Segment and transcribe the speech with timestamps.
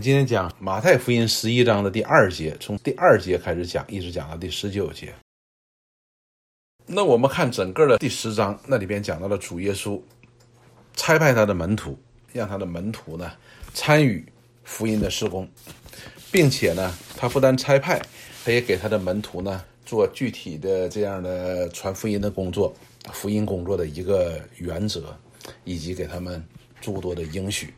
[0.00, 5.12] 今天讲马太福音十一章的第二节，从第二节开始讲，一直讲到第十九节。
[6.86, 10.00] 那我们看整个的第十章，那里边讲到了主耶稣
[10.94, 11.98] 差派他的门徒，
[12.32, 13.32] 让他的门徒呢
[13.74, 14.24] 参与
[14.62, 15.48] 福音的施工，
[16.30, 18.00] 并且呢，他不但差派，
[18.44, 22.72] 他也给他的门徒呢做具体的这样的传福音的工作，
[23.12, 25.16] 福音工作的一个原则，
[25.64, 26.44] 以及给他们
[26.80, 27.74] 诸多的应许。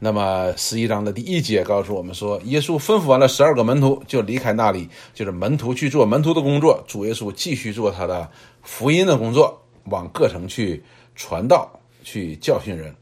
[0.00, 8.30] 那么十一章的第一节告诉我们说，耶稣吩咐完了十二个门徒，就离开那里，就是门徒去做门徒的工作，主耶稣继续做他的
[8.62, 10.82] 福音的工作，往各城去
[11.14, 11.70] 传道，
[12.02, 12.94] 去教训人。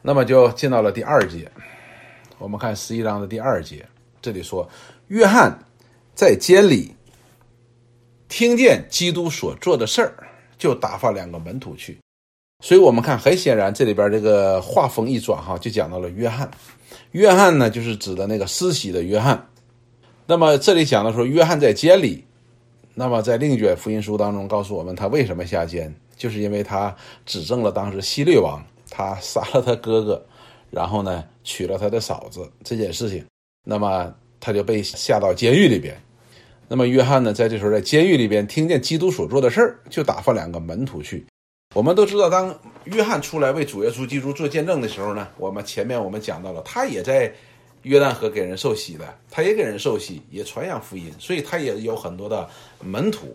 [0.00, 1.50] 那么就进到了第二节，
[2.38, 3.86] 我们看十一章的第二节，
[4.22, 4.66] 这里说，
[5.08, 5.58] 约翰
[6.14, 6.94] 在监里
[8.28, 10.14] 听见基督所做的事儿，
[10.56, 11.98] 就打发两个门徒去。
[12.64, 16.48] 所以，我们看，很显然，这里边这个画风一转，哈，就讲到了约翰。
[17.10, 19.48] 约翰呢，就是指的那个施洗的约翰。
[20.26, 22.24] 那么，这里讲的说，约翰在监里。
[22.94, 26.94] 那么，在另一卷福音书当中，告诉我们他为什么下监，就是因为他
[27.26, 30.24] 指证了当时希律王，他杀了他哥哥，
[30.70, 33.24] 然后呢，娶了他的嫂子这件事情。
[33.66, 36.00] 那么，他就被下到监狱里边。
[36.68, 41.26] 那么，约翰呢，在这时候在监狱里边听见基督所做的事儿，就打发两个门徒去。
[41.72, 47.32] 我们都知道，当约翰出来为主耶稣基督做见证的时候呢，我们前面我们讲到了，他也在
[47.82, 52.46] 约旦河给人受洗的，他也给人受洗，也传扬福音，所以他也有很多的
[52.80, 53.34] 门徒。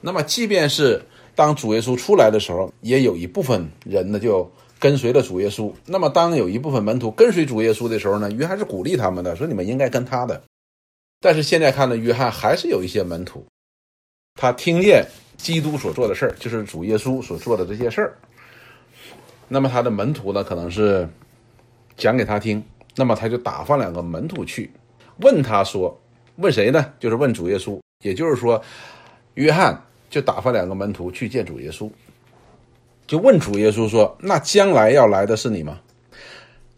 [0.00, 1.00] 那么，即便是
[1.34, 5.72] 当主耶稣出来的时候，也有一部分人呢就跟随了主耶稣。
[5.86, 10.42] 那么，当有一部分门徒跟随主耶稣的时候呢，约翰是鼓励他们的，说你们应该跟他的。
[11.20, 13.46] 但是现在看呢，约翰还是有一些门徒，
[14.34, 15.06] 他听见。
[15.36, 18.16] 基督所做的事儿，就是主耶稣所做的这些事儿。
[19.48, 21.08] 那么他的门徒呢，可能是
[21.96, 22.62] 讲给他听。
[22.98, 24.70] 那么他就打发两个门徒去
[25.18, 26.00] 问他说
[26.36, 26.92] ：“问谁呢？
[26.98, 27.78] 就是问主耶稣。
[28.02, 28.60] 也就是说，
[29.34, 31.90] 约翰就打发两个门徒去见主耶稣，
[33.06, 35.78] 就问主耶稣说：‘那将来要来的是你吗？’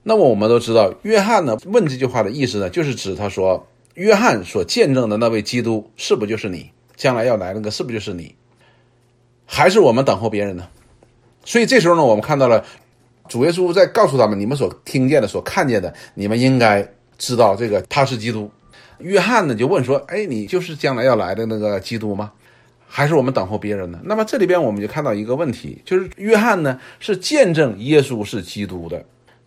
[0.03, 3.65] 那么我们都知道，约翰呢问这句话的意思呢，就是指他说，
[3.95, 6.71] 约翰所见证的那位基督，是不就是你？
[6.97, 8.35] 将来要来那个，是不就是你？”
[9.51, 10.69] 还是我们等候别人呢？
[11.43, 12.63] 所以这时候呢，我们看到了
[13.29, 16.87] 主耶稣在告诉他们：你们所听见的、所看见的，你们应该
[17.17, 18.51] 知道这个他是基督。
[18.99, 22.31] 约翰呢就问说：“哎，你就是将来要来的那个基督吗？
[22.87, 29.03] 还是我们等候别人呢？”那么这里边我们就看到一个问题，就是约翰呢是见证耶稣是基督的，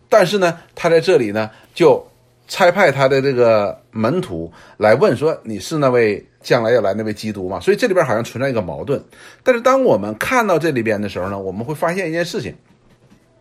[0.08, 2.04] 但是呢，他在这里呢就。
[2.48, 9.02] 差派他的这个门徒来问说：“你是那位将来要来那位基督嘛？”所以这里边好像存在一个矛盾。
[9.42, 12.54] 但是当我们看到这里边的时候呢，我们会发现一件事情：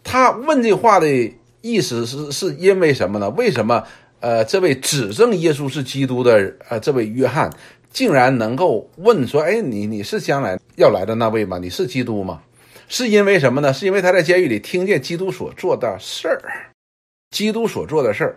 [0.03, 1.07] 他问这话的
[1.61, 3.29] 意思是是因为什么呢？
[3.31, 3.83] 为什么
[4.19, 7.51] 呃，这位指证耶稣是基督的呃这位约翰
[7.91, 11.57] 竟然能够问说：“哎，你你是将来要来的那位吗？
[11.57, 12.41] 你是基督吗？”
[12.87, 13.73] 是因为什么呢？
[13.73, 16.41] 是因为他在监狱里听见基督所做的事儿，
[17.29, 18.35] 基督所做的事儿。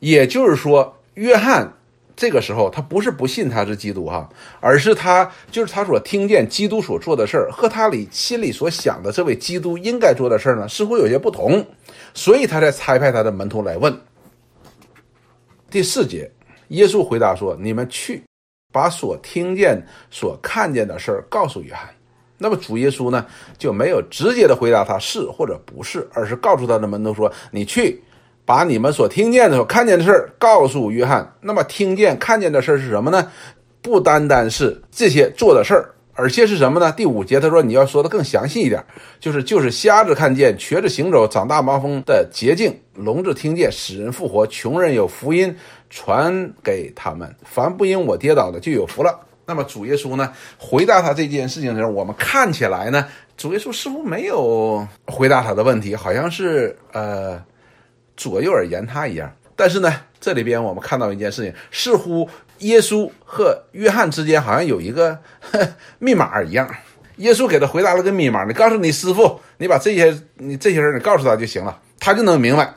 [0.00, 1.74] 也就是说，约翰
[2.18, 11.64] 这个时候他不是不信他是基督哈，而是他就是他所听见基督所做的事儿和他里心里所想的这位基督应该做的事儿呢，似乎有些不同，
[12.14, 13.96] 所以他才差派他的门徒来问。
[15.70, 16.28] 第四节，
[16.70, 18.24] 耶稣回答说：“你们去，
[18.72, 19.80] 把所听见、
[20.10, 21.88] 所看见的事儿告诉约翰。”
[22.36, 23.24] 那么主耶稣呢，
[23.56, 28.02] 就没有直接的回答他是或者不是，而是告诉他的门徒说：“你去。”
[28.48, 31.34] 把你们所听见的、所看见的事儿告诉约翰。
[31.38, 33.30] 那么，听见、看见的事儿是什么呢？
[33.82, 36.90] 不单单是这些做的事儿，而且是什么呢？
[36.92, 38.82] 第五节他说：“你要说的更详细一点，
[39.20, 45.54] 就是就是瞎子看见、瘸子行走、长大麻风的捷径，聋子听见、使人复活、穷人有福音
[45.90, 47.30] 传给他们。
[47.44, 53.06] 凡不因我跌倒的，就有福了。”那么，主耶稣呢回答他这件事情的时候，我们看起来呢，
[53.36, 57.38] 主耶稣似乎没有回答他的问题，好像是呃。
[58.18, 59.90] 左右而言他一样，但是呢，
[60.20, 62.28] 这里边我们看到一件事情，似乎
[62.58, 65.16] 耶稣和约翰之间好像有一个
[66.00, 66.68] 密码一样。
[67.16, 72.74] 耶稣给他回答了个密码，你告诉你师傅，你把这些你这些人你告诉他就行了，他就能明白。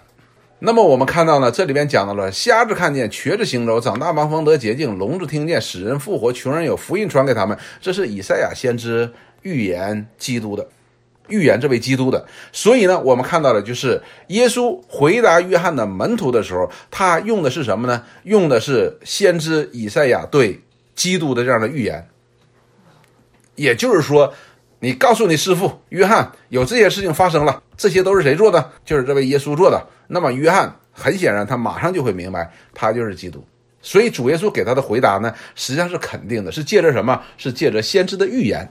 [0.59, 9.11] 那么我们看到呢，这里边讲到了瞎子看见，瘸子行走，长大盲风得洁净，聋子听见，使人复活，穷人有福音传给他们，这是以赛亚先知
[9.41, 10.67] 预言基督的。
[11.31, 18.03] 预言这位基督的，所以呢，我们看到的就是耶稣回答约翰的门徒的时候，他用的是什么呢？
[18.23, 20.61] 用的是先知以赛亚对
[20.93, 22.07] 基督的这样的预言。
[23.55, 24.33] 也就是说，
[24.79, 28.71] 你告诉你师傅约翰有这些事情发生了，这些都是谁做的？
[28.85, 29.87] 就是这位耶稣做的。
[30.07, 33.43] 那么约翰很显然，他马上就会明白，他就是基督。
[33.83, 37.19] 所以主耶稣给他的回答呢，实际上是肯定的，是借着什么？
[37.37, 38.67] 是借着先知的预言，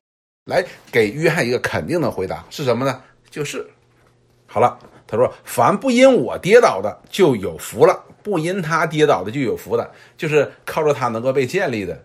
[0.50, 0.62] 来
[0.92, 3.00] 给约翰一个肯定的回答，是什么呢？
[3.30, 3.66] 就是，
[4.46, 4.76] 好了，
[5.06, 11.98] 他说：“凡不因我跌倒的，就有福了；不因他跌倒的，就有福的，就是靠着他能够被建立的。”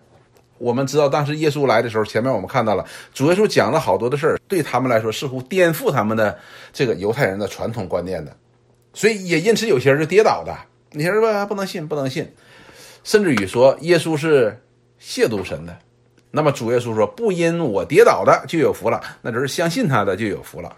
[0.58, 6.38] 我们知道，当时耶稣来的时候，前面我们看到了主耶稣讲了好多的事儿，对他们来说似乎颠覆他们的
[6.72, 8.34] 这个犹太人的传统观念的，
[8.94, 10.56] 所以也因此有些人就跌倒的。
[10.92, 12.32] 你说吧，不能信，不能信，
[13.04, 14.58] 甚至于说耶稣是
[14.98, 15.76] 亵渎神的。
[16.36, 20.76] 那么主耶稣说：“不因我跌倒的就有福了，那就是相信他的就有福了。”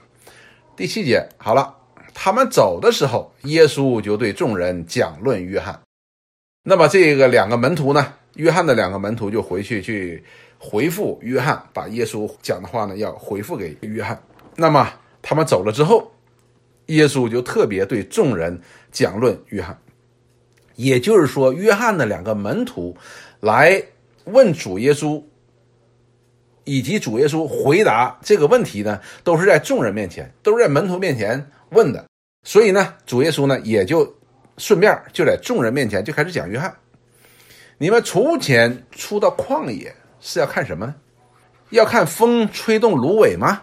[0.76, 1.74] 第七节好了，
[2.14, 5.76] 他们走的时候，耶稣就对众人讲论约翰。
[6.62, 8.14] 那么这个两个门徒呢？
[8.36, 10.22] 约翰的两个门徒就回去去
[10.60, 14.16] 回复约翰，把耶稣讲的话呢要回复给约翰。
[14.54, 14.88] 那么
[15.20, 16.12] 他们走了之后，
[16.86, 18.60] 耶稣就特别对众人
[18.92, 19.76] 讲论约翰。
[20.76, 22.96] 也就是说，约翰的两个门徒
[23.40, 23.82] 来
[24.26, 25.20] 问主耶稣，
[26.68, 32.04] 以及主耶稣回答这个问题呢，都是在众人面前，都是在门徒面前问的。
[32.44, 34.14] 所以呢，主耶稣呢也就
[34.58, 36.74] 顺便就在众人面前就开始讲约翰。
[37.78, 40.94] 你们从前出到旷野是要看什么呢？
[41.70, 43.62] 要看风吹动芦苇吗？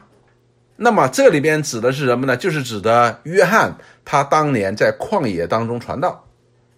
[0.78, 2.36] 那么这里边指的是什么呢？
[2.36, 6.26] 就是指的约翰，他当年在旷野当中传道，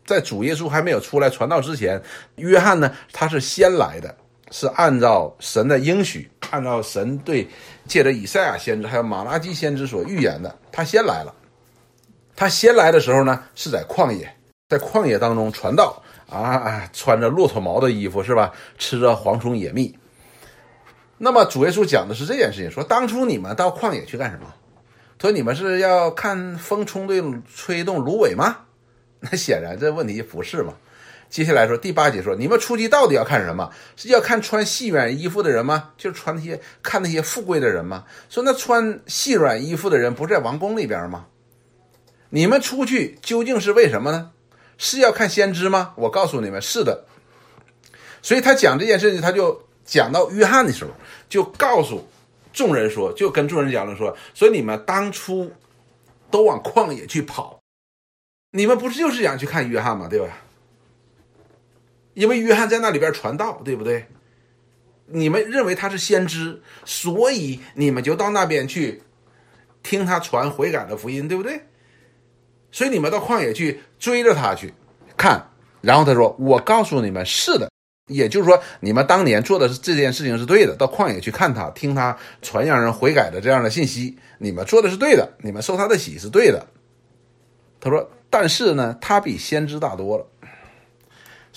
[0.05, 2.01] 在主耶稣还没有出来传道之前，
[2.35, 4.15] 约翰呢他是先来的，
[4.51, 7.47] 是按照神的应许，按照神对
[7.85, 11.33] 借着以赛亚先知还有马拉基先知所预言的，他先来了。
[12.35, 14.31] 他先来的时候呢是在旷野，
[14.69, 16.01] 在旷野当中传道。
[16.29, 18.51] 啊，穿着骆驼毛的衣服是吧？
[18.77, 19.97] 吃着蝗虫野蜜。
[21.17, 24.53] 那么主耶稣讲的是这件事情，说当初你们到旷野去干什么？
[25.21, 27.23] 说你们是要看风冲对
[27.55, 28.57] 吹动芦苇吗？
[29.21, 30.73] 那显然这问题不是嘛。
[31.29, 33.69] 接下来说第八节说，你们出去到底要看什么？
[33.95, 35.91] 是要看穿细软衣服的人吗？
[35.97, 38.05] 就是穿那些看那些富贵的人吗？
[38.29, 41.27] 说那穿细软衣服的人不在王宫里边吗？
[42.29, 44.31] 你们出去究竟是为什么呢？
[44.77, 45.93] 是要看先知吗？
[45.95, 47.05] 我告诉你们，是的。
[48.21, 50.91] 所以他讲这件事情，他就讲到约翰的时候，
[51.29, 52.07] 就告诉
[52.53, 55.51] 众人说，就跟众人讲了说，所以你们当初
[56.29, 57.59] 都往旷野去跑，
[58.51, 60.07] 你们不是就是想去看约翰吗？
[60.07, 60.27] 对吧？
[62.17, 64.07] 因为约翰在那里边传道，对不对？
[65.05, 69.03] 你们认为他是先知，所以你们就到那边去
[69.83, 71.61] 听他传悔改的福音，对不对？
[72.71, 74.73] 所以你们到旷野去追着他去
[75.15, 75.47] 看，
[75.79, 77.69] 然后他说：“我告诉你们，是的，
[78.07, 80.75] 也就是说，你们当年做的是这件事情是对的。
[80.75, 86.65] 到旷野去看他，听他传让人悔改的这样的信息，你们做的是对的，你们受他的喜是对的。”
[87.79, 90.25] 他说：“但是呢，他比先知大多了。”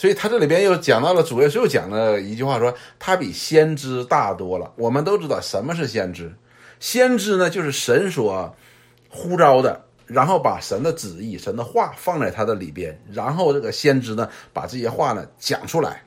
[0.00, 6.34] 所以他这里边又讲到了主耶稣又讲了一句话，说：“他比先知大多了。”我们都知道什么是先知，
[6.78, 8.56] 先知呢就是神所
[9.10, 9.84] 呼召的。
[10.06, 16.02] 然后把神的旨意、神的话放在他的里边，然后这个先知呢，把这些话呢讲出来。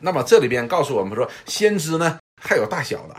[0.00, 3.14] 那么这里边告诉我们说，先知呢还有大小的。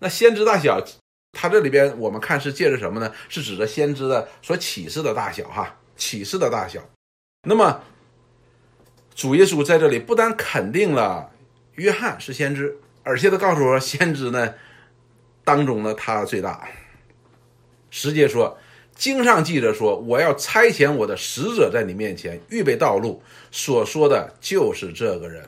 [0.00, 0.84] 那先知大小，
[1.30, 3.12] 他这里边我们看是借着什么呢？
[3.28, 6.80] 是指着先知的所启示的大小哈，启示的大小。
[7.44, 7.80] 那么
[9.14, 11.30] 主耶稣在这里不但肯定了
[11.74, 14.54] 约翰是先知，而且他告诉我，先知呢
[15.44, 16.68] 当中呢他最大。
[17.90, 18.58] 直接说。
[18.94, 25.42] 经上记着说：“我要差遣我的使者在你面前预备道路。”所说的就是这个人。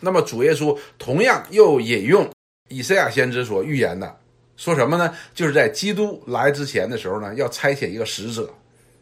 [0.00, 2.30] 那么主耶稣同样又引用
[2.68, 4.20] 以赛亚先知所预言的，
[4.54, 5.12] 说什么呢？
[5.34, 8.52] 就是在基督来之前的时候呢，要差遣一个使者，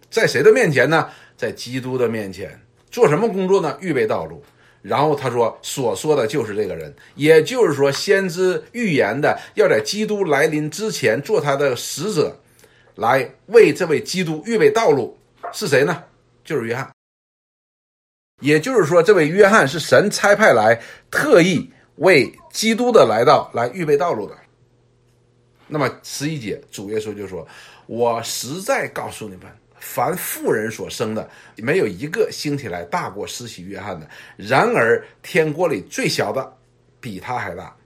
[0.08, 1.10] 在谁的面前呢？
[1.37, 2.58] 在基督的面前
[2.90, 3.76] 做什么工作呢？
[3.80, 4.42] 预备道路。
[4.80, 12.40] 然后他说所说的就是这个人，也就是说，先知预言的要在基督来临之前做他的使者。
[12.95, 15.16] 来为这位基督预备道路
[15.52, 16.02] 是谁呢？
[16.45, 16.90] 就是约翰。
[18.40, 24.37] 也就是说，这位约翰是神差派来特意为基督的来到来预备道路的。
[25.68, 27.47] 那么十一节，主耶稣就说
[27.87, 29.42] ：“我实在告诉你们，
[29.80, 34.08] 凡妇人所生的，没有一个兴起来大过施洗约翰的。
[34.37, 36.56] 然而天国里最小的
[37.00, 37.76] 比他还大。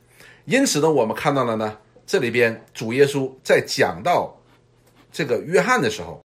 [0.44, 4.38] 因此呢，我们看到了呢，这里边主耶稣在讲到。”
[5.12, 6.24] 这个约翰的时候，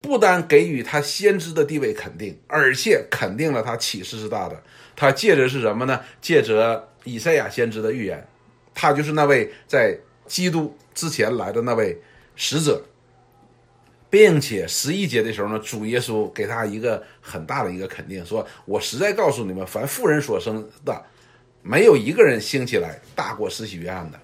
[0.00, 4.62] 不单给予他先知的地位肯定，而且肯定了他启示是大的。
[4.96, 6.00] 他借着是什么呢？
[6.22, 8.26] 借着以赛亚先知的预言，
[8.74, 9.94] 他就是那位在
[10.26, 12.00] 基督之前来的那位
[12.34, 12.82] 使者，
[14.14, 21.04] 并且十一节的时候呢，主耶稣给他一个很大的一个肯定，说：“我实在告诉你们，凡妇人所生的，
[21.62, 24.20] 没有一个人兴起来大过施洗约翰的。”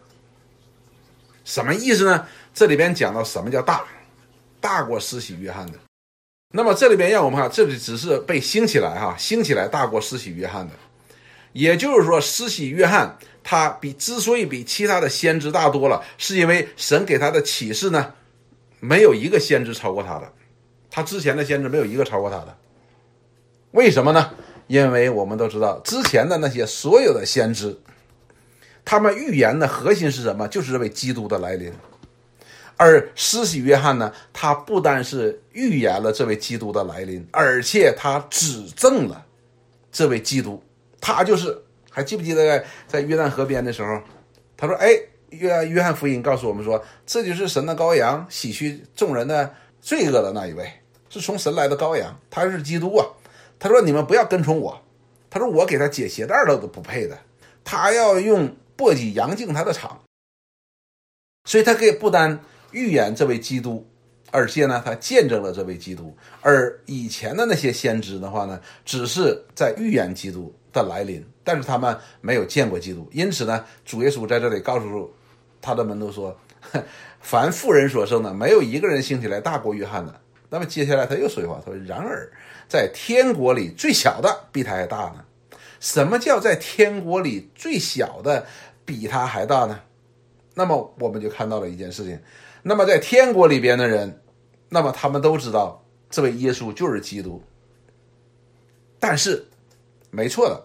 [1.44, 2.24] 什么意思呢？
[2.54, 3.84] 这里边讲到什么叫大，
[4.60, 5.78] 大过施洗约翰的。
[6.54, 10.74] 那么这里边让我们看，这里只是被兴起来哈，兴起来大过施洗约翰的。
[11.52, 18.14] 也就是说，施洗约翰他比之所以比其他的先知大多了，是因为神给他的启示呢，
[18.80, 20.32] 没有一个先知超过他的，
[20.90, 22.56] 他之前的先知没有一个超过他的。
[23.72, 24.30] 为什么呢？
[24.66, 27.78] 因为我们都知道，之前的那些所有的先知，
[28.84, 30.48] 他们预言的核心是什么？
[30.48, 31.72] 就是这位基督的来临。
[32.76, 39.26] 而施洗约翰呢，他不单是预言了这位基督的来临，而且他指证了
[39.92, 40.62] 这位基督。
[40.98, 44.00] 他就是还记不记得在约旦河边的时候，
[44.56, 44.88] 他说：“哎，
[45.30, 50.70] 约约翰福音告诉我们说，这就是神的羔羊，洗去众人的罪恶的那一位，
[51.08, 53.06] 是从神来的羔羊，他是基督啊。”
[53.58, 54.80] 他说：“你们不要跟从我。”
[55.30, 57.18] 他说：“我给他解鞋带都都不配的，
[57.62, 60.00] 他要用簸箕扬净他的场。”
[61.44, 62.40] 所以，他可以不单
[62.72, 63.86] 预言这位基督。
[64.32, 73.08] 而且呢，他见证了这位基督，而以前的那些先知的话呢，只是在预言基督的来临，但是他们没有见过基督。
[73.10, 75.12] 因此呢，主耶稣在这里告诉
[75.60, 76.36] 他的门徒说
[77.20, 82.30] ：“凡妇人所生的，没有一个人兴起来大过约翰的。”那么接下来他又说一句话，他说：“然而，
[82.68, 85.24] 在天国里最小的比他还大呢。
[85.78, 88.46] 什么叫在天国里最小的
[88.84, 89.80] 比他还大呢？
[90.54, 92.20] 那么我们就看到了一件事情。”
[92.62, 94.20] 那么在天国里边的人，
[94.68, 97.42] 那么他们都知道这位耶稣就是基督。
[98.98, 99.46] 但是，
[100.10, 100.62] 没错的，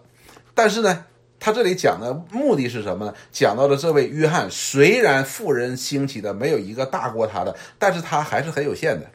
[0.53, 1.05] 但是呢，
[1.45, 3.13] 他这里讲的目的是什么呢？
[3.31, 9.05] 讲到了这位约翰，虽然富人兴起的没有一个大过他的，但是他还是很有限的。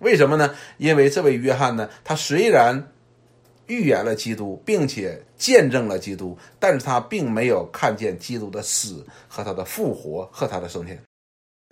[0.00, 0.54] 为什么呢？
[0.76, 2.92] 因为这位约翰呢，他虽然
[3.66, 11.00] 预言了基督，并且见证了基督，但是他并没有看见基督的死和他的复活和他的升天。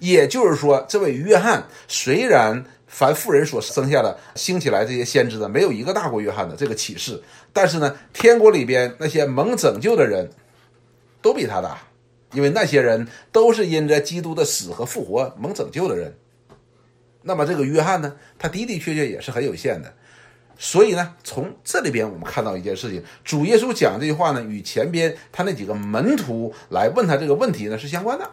[0.02, 10.28] 也就是说，这位约翰虽然凡妇人所生下的兴起来这些先知的没有一个大过约翰的这个启示，但是呢，天国里边那些蒙拯救的人
[11.23, 11.78] 都比他大，
[12.32, 16.12] 因为那些人都是因着基督的死和复活蒙拯救的人。
[17.23, 19.94] 那么这个约翰呢，他的的确确也是很有限的。
[20.59, 28.28] 所以呢，从这里边我们看到一件事情：主耶稣讲这句话呢，与前边他那几个门徒来问他这个问题呢是相关的。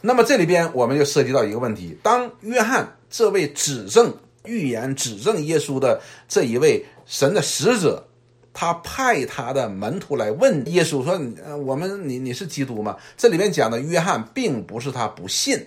[0.00, 4.14] 那么这里边我们就涉及到一个问题：当约翰这位指证
[4.44, 8.06] 预言、指证耶稣的这一位神的使者，
[8.52, 15.64] 他派他的门徒来问耶稣说：“呃，我们你你是基督吗？”这里面讲的约翰并不是他不信，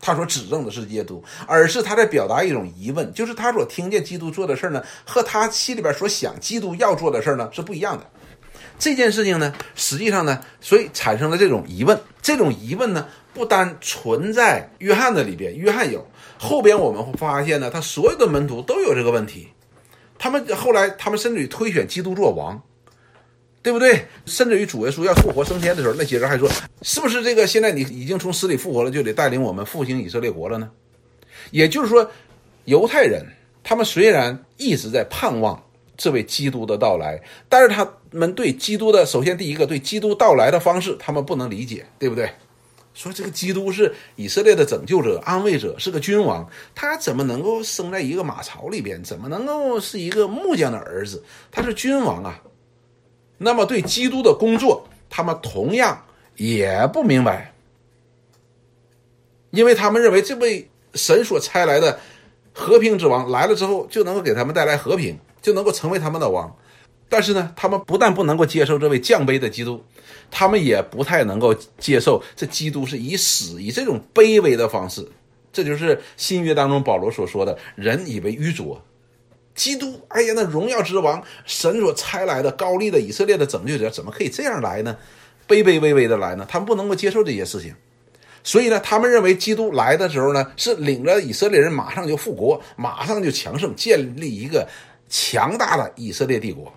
[0.00, 8.06] 他所指证的是耶稣，而是他在表达一种疑问，就是他所听见基督做的事儿呢，和他心里边所想基督要做的事儿呢是不一样的。
[8.78, 11.98] 这件事情呢，实际上呢，所以产生了这种疑问。
[12.22, 16.06] 这种疑问呢，不单存在约翰的里边，约翰有，
[16.38, 19.48] 后边我们会发现呢，他所有的门徒都有这个问题。
[20.18, 22.60] 他们后来，他们甚至于推选基督做王，
[23.62, 24.06] 对不对？
[24.26, 26.48] 甚至于主耶稣要复活升天的时候，那些人还说，
[26.82, 30.70] 是不是这个现在你已经从死里复活了，就得带领我们复兴以色列国了呢？
[31.50, 32.10] 也就是说，
[32.64, 33.24] 犹太人
[33.64, 35.62] 他们虽然一直在盼望。
[35.98, 42.30] 这位基督的到来，但是他们对基督的首先第一个对基督到来的方式，他们不能理解，对不对？
[42.94, 49.02] 说这个基督是以色列的拯救者、安慰者，是个君王，他怎么能够生在一个马槽里边？
[49.04, 51.22] 怎么能够是一个木匠的儿子？
[51.50, 52.40] 他是君王啊！
[53.36, 56.04] 那么对基督的工作，他们同样
[56.36, 57.52] 也不明白，
[59.50, 62.00] 因为他们认为这位神所差来的
[62.52, 65.18] 和平之王来了之后，就能够给他们带来和平。
[65.40, 66.56] 就能够成为他们的王，
[67.08, 69.82] 但是呢，他们不但不能够接受这位降卑的基督，
[70.30, 75.08] 他们也不太能够接受这基督是以死以这种卑微的方式。
[75.50, 78.80] 这就是新约当中保罗所说的“人以为愚拙”。
[79.56, 84.96] 基督，哎呀，那荣耀之王，神所差来的高丽的以色列的拯救者，怎么可以这样来呢？
[85.48, 86.46] 卑卑微微的来呢？
[86.48, 87.74] 他们不能够接受这些事情，
[88.44, 94.68] 所以呢，他们认为基督来的时候呢，是领着以色列人马上就复国，马上就强盛，建立一个。
[95.08, 96.72] 强大的以色列帝国，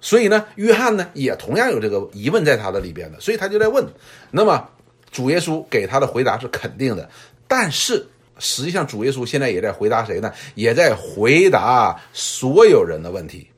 [0.00, 3.86] 所以呢，约翰呢也同样有这个疑问在他的里边的，所以他就在问。
[4.30, 4.68] 那么
[5.10, 7.08] 主耶稣给他的回答是肯定的，
[7.48, 8.06] 但是
[8.38, 10.32] 实际上主耶稣现在也在回答谁呢？
[10.54, 13.48] 也在回答所有人的问题，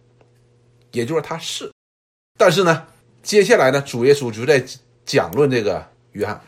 [0.93, 1.71] 也就是他是。
[2.39, 2.87] 但是呢，
[3.23, 4.65] 接下来呢，主耶稣就在
[5.05, 6.41] 讲论这个约翰。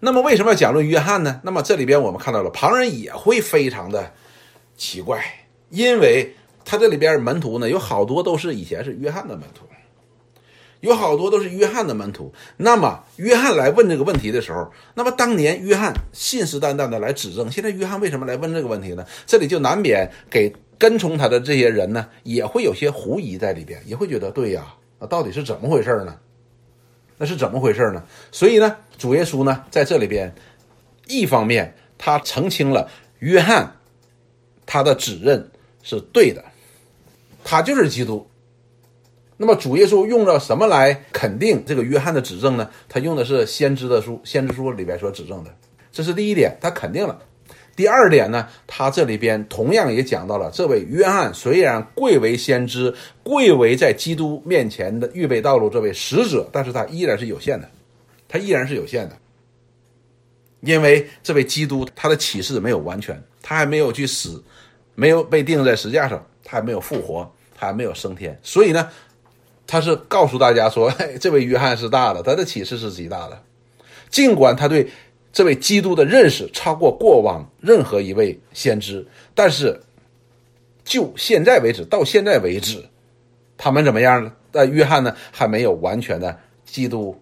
[0.00, 1.40] 那么为什么要讲论约翰呢？
[1.44, 4.12] 那么这里边我们看到了旁人也会非常的
[4.76, 5.22] 奇怪，
[5.68, 9.66] 因为他这里边门徒呢有好多都是以前是约翰的门徒，
[10.80, 12.32] 有好多都是约翰的门徒。
[12.56, 19.04] 那么约翰来问这个问题的时候，那么当年约翰信誓旦旦的来指证，现在约翰为什么来问这个问题呢？
[19.26, 26.18] 这里就难免给跟从他的这些人呢也会有些狐疑在里边，也会觉得对呀，那到底是怎么回事呢？
[27.18, 28.04] 那是怎么回事呢？
[28.30, 30.34] 所以呢，主耶稣呢在这里边，
[31.06, 33.76] 一方面他澄清了约翰
[34.66, 35.50] 他的指认
[35.86, 36.44] 是对的，
[37.44, 38.26] 他就是基督。
[39.36, 42.68] 那么主耶稣用了什么来肯定这个约翰的指证呢？
[42.88, 45.54] 他用的是先知的书，先知书里边所指证的，
[45.92, 47.16] 这是第一点，他肯定了。
[47.76, 57.70] 第二点呢，他这里边同样也讲到了，这位约翰虽然贵为先知，贵为在基督面前的预备道路这位使者，但是他依然是有限的，
[58.26, 59.16] 他依然是有限的，
[60.60, 64.42] 因为这位基督他的启示没有完全，他还没有去死，
[64.96, 68.90] 没有被钉在石架上，他还没有复活，他还没有升天，所以呢，
[69.64, 73.40] 他是告诉大家说， 这位约翰是大的，他的启示是极大的，
[74.10, 74.88] 尽管他对。
[75.32, 79.78] 这位基督的认识超过过往任何一位先知，但是
[80.82, 82.82] 就现在为止，到现在为止，
[83.58, 84.32] 他们怎么样呢？
[84.52, 86.34] 呃，约翰呢还没有完全的
[86.64, 87.20] 基督，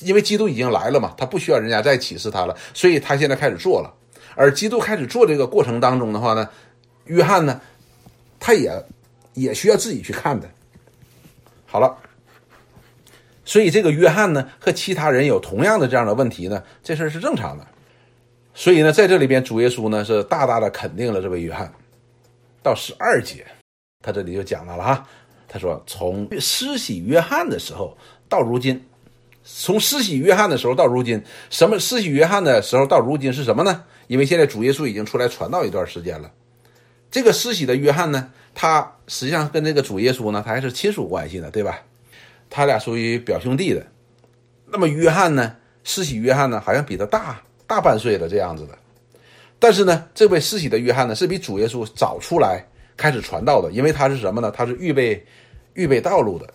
[0.00, 3.90] 因为基督已经来了嘛，他不需要人家再启示他了，所以他现在开始做了。
[4.34, 6.48] 而基督开始做这个过程当中的话呢，
[7.04, 7.60] 约翰呢，
[8.38, 8.70] 他也
[9.34, 10.48] 也需要自己去看的。
[11.66, 11.96] 好了。
[13.44, 17.66] 所以这个约翰呢和其他人有同样的这样的问题呢，这事儿是正常的。
[18.54, 21.70] 所以呢，在这里边主耶稣呢是大大的肯定了这位约翰。
[22.62, 23.44] 到十二节，
[24.00, 25.08] 他这里就讲到了哈，
[25.48, 27.98] 他说从施洗约翰的时候
[28.28, 28.80] 到如今，
[29.44, 33.84] 从施洗约翰的时候到如今，什么施洗约翰的时候到如今是什么呢？
[34.06, 36.30] 因为现在主耶稣已经出来传道一段时间了。
[37.10, 41.80] 这个施洗的约翰呢，他实际上跟这个主耶稣呢，他还是亲属关系的，对吧？
[42.48, 43.84] 他俩属于表兄弟的，
[44.66, 45.56] 那么约翰呢？
[45.84, 46.60] 施洗约翰呢？
[46.60, 48.78] 好像比他大大半岁了这样子的。
[49.58, 52.64] 但是呢，这位施洗的约翰呢，是比主耶稣早出来
[52.96, 54.50] 开始传道的，因为他是什么呢？
[54.50, 55.24] 他是预备
[55.74, 56.48] 预备道路的。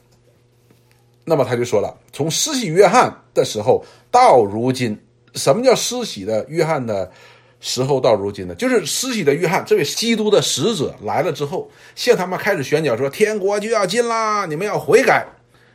[1.29, 4.97] 那么他就说了，从施洗约翰的时候到如今，
[5.35, 7.11] 什么叫施洗的约翰的
[7.59, 8.55] 时候到如今呢？
[8.55, 15.27] 就是施洗的约翰这位基督的使者来了之后，向他们开始宣讲说，天国就要进啦，你们要悔改。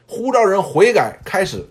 [0.06, 1.62] 呼召人悔改，开始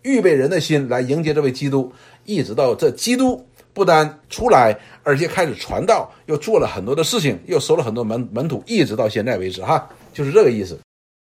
[0.00, 1.92] 预备人的心来迎接这位基督，
[2.24, 10.78] 一直到这基督不单出来，而且开始传道，又做了很多的事情，又收了很多门门徒，一直到现在为止，哈，就是这个意思。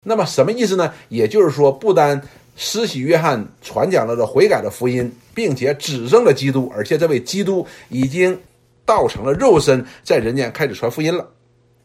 [0.06, 0.94] 那么什么意思呢？
[1.10, 2.22] 也就是说，不单
[2.56, 8.40] 施洗约翰传讲了这悔改的福音，并且指证了基督，而且这位基督已经
[8.86, 11.28] 道成了肉身，在人间开始传福音了。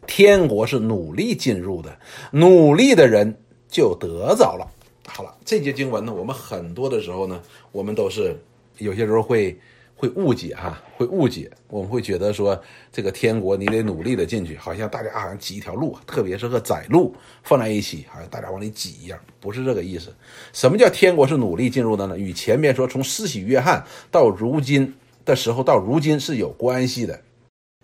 [0.06, 1.98] 天国是努力进入的，
[2.30, 3.34] 努力的人。
[3.72, 4.66] 就得着了。
[5.06, 8.36] 好了，这节经文呢，我们很多的时候呢，我们都是
[8.78, 9.56] 有些时候会
[10.00, 11.50] 会误解哈，会误解。
[11.68, 12.58] 我们会觉得说，
[12.90, 20.10] 这个天国你得努力的进去，好像大家好像挤一条路，特别是和窄路放在一起，好像大家往里挤一样，不是这个意思。
[20.54, 22.18] 什么叫天国是努力进入的呢？
[22.18, 24.94] 与前面说从施洗约翰到如今
[25.26, 27.20] 的时候到如今是有关系的。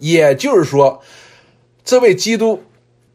[0.00, 1.02] 也就是说，
[1.85, 2.62] 这位基督。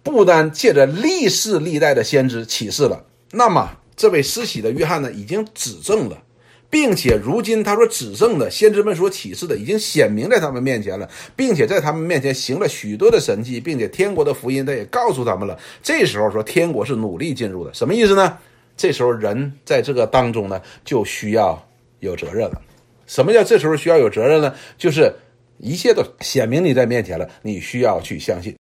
[0.03, 6.23] 不单借着历世历代的先知启示了，那么这位施洗的约翰呢，已经指证了，
[6.71, 15.59] 并且如今他说指证的先知们所启示的，已经显明在他们面前了，并且在他们面前行了许多的神迹，并且天国的福音他也告诉他们了。
[15.83, 18.39] 这时候说天国是努力进入的，什么意思呢？
[18.77, 21.61] 这时候人在这个当中呢，就需要
[21.99, 22.61] 有责任了。
[23.05, 24.55] 什么叫这时候需要有责任呢？
[24.77, 25.13] 就是
[25.57, 28.55] 一切都显明你在面前了，你需要去相信。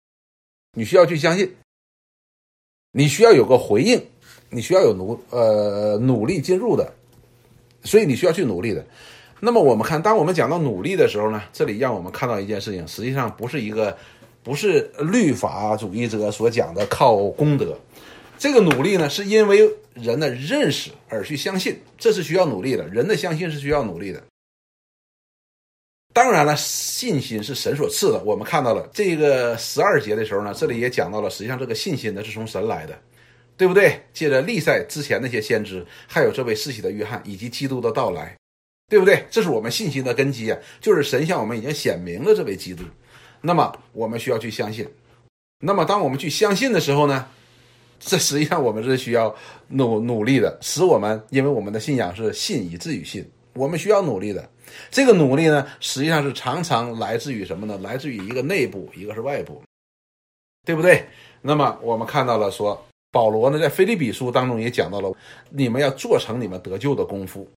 [0.77, 1.53] 你需要去相信，
[2.93, 4.01] 你需要有个回应，
[4.51, 6.93] 你需要有努呃努力进入的，
[7.83, 8.85] 所以你需要去努力的。
[9.41, 13.97] 那么我们看，当我们讲到努力的时候呢，这里让我们看到一件事情，实际上不是一个
[14.43, 17.79] 不是律法主义者所讲的靠功德，
[18.39, 24.23] 这个努力呢，是因为人的认识而去相信，这是需要努力的，人的相信是需要努力的。
[26.13, 28.23] 当然了，信心是神所赐的。
[28.25, 32.99] 我们看到了这个十二节的时候呢，这里也讲到了，实际上这个信心呢是从神来的，
[33.61, 34.01] 对不对？
[34.15, 38.35] 借着历赛之前那些先知，还有这位世袭的约翰以及基督的到来，
[38.89, 39.23] 对不对？
[39.31, 42.83] 这是我们信心的根基啊，就是神向我们已经显明了这位基督。
[43.43, 44.89] 那么我们需要去相信。
[45.59, 47.27] 那么当我们去相信的时候呢，
[47.99, 49.37] 这实际上我们是需要
[49.69, 53.31] 努努力的，使我们因为我们的信仰是信以至于信。
[53.53, 54.51] 我们需要努力的。
[54.91, 57.79] 这个努力呢，实际上是常常来自于什么呢？
[57.83, 59.63] 来自于一个内部，一个是外部，
[60.65, 61.05] 对不对？
[61.43, 65.13] 那么我们看到了说，保罗呢在腓立比书当中也讲到了，
[65.51, 67.49] 你们要做成你们得救的功夫，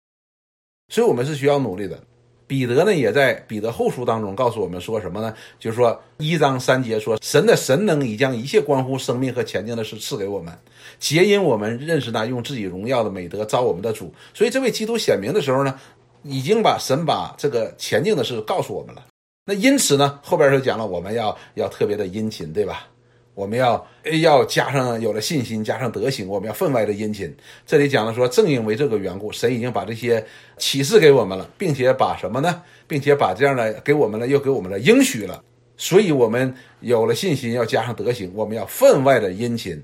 [0.89, 1.99] 所以我们是需要努力的。
[2.45, 5.33] 彼得呢，也在彼得后书当中告诉我们说什么呢？
[5.57, 10.53] 就是说一章三节说，神的神能已将一切关乎生命和前进的事赐给我们，
[10.99, 14.13] 皆因我们认识那用自己荣耀的美德招我们的主。
[14.33, 15.79] 所以这位基督显明的时候呢，
[16.21, 19.05] 已经把神把这个前进的事告诉我们了。
[19.45, 22.87] 那因此呢，后边就讲了，我们要要特别的殷勤，对吧？
[23.35, 23.83] 我们要
[24.21, 27.35] 要加上有了信心，加上德行，我们要分外的殷勤。
[27.65, 30.23] 这里讲了说，正因为这个缘故，神已经把这些
[30.57, 32.61] 启示给我们了，并且把什么呢？
[32.87, 35.43] 并且把这样的给我们了，又给我们了应许了。
[35.77, 39.83] 所以，我们有了信心，要加上德行，我们要分外的殷勤。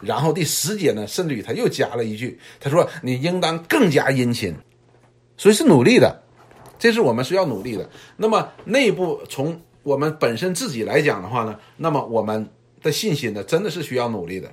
[0.00, 4.54] 然后第十节呢，甚至于他又加了一句，他说：“你应当更加殷勤。”
[5.36, 6.22] 所以是努力的，
[6.78, 7.90] 这是我们是要努力的。
[8.16, 9.60] 那么内部从。
[9.82, 12.48] 我们本身自己来讲的话呢，那么我们
[12.82, 14.50] 的信心呢，真的是需要努力的。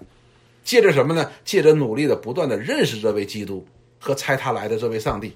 [0.63, 1.29] 借着什么呢？
[1.43, 3.65] 借着努力的不断的认识这位基督
[3.99, 5.33] 和猜他来的这位上帝，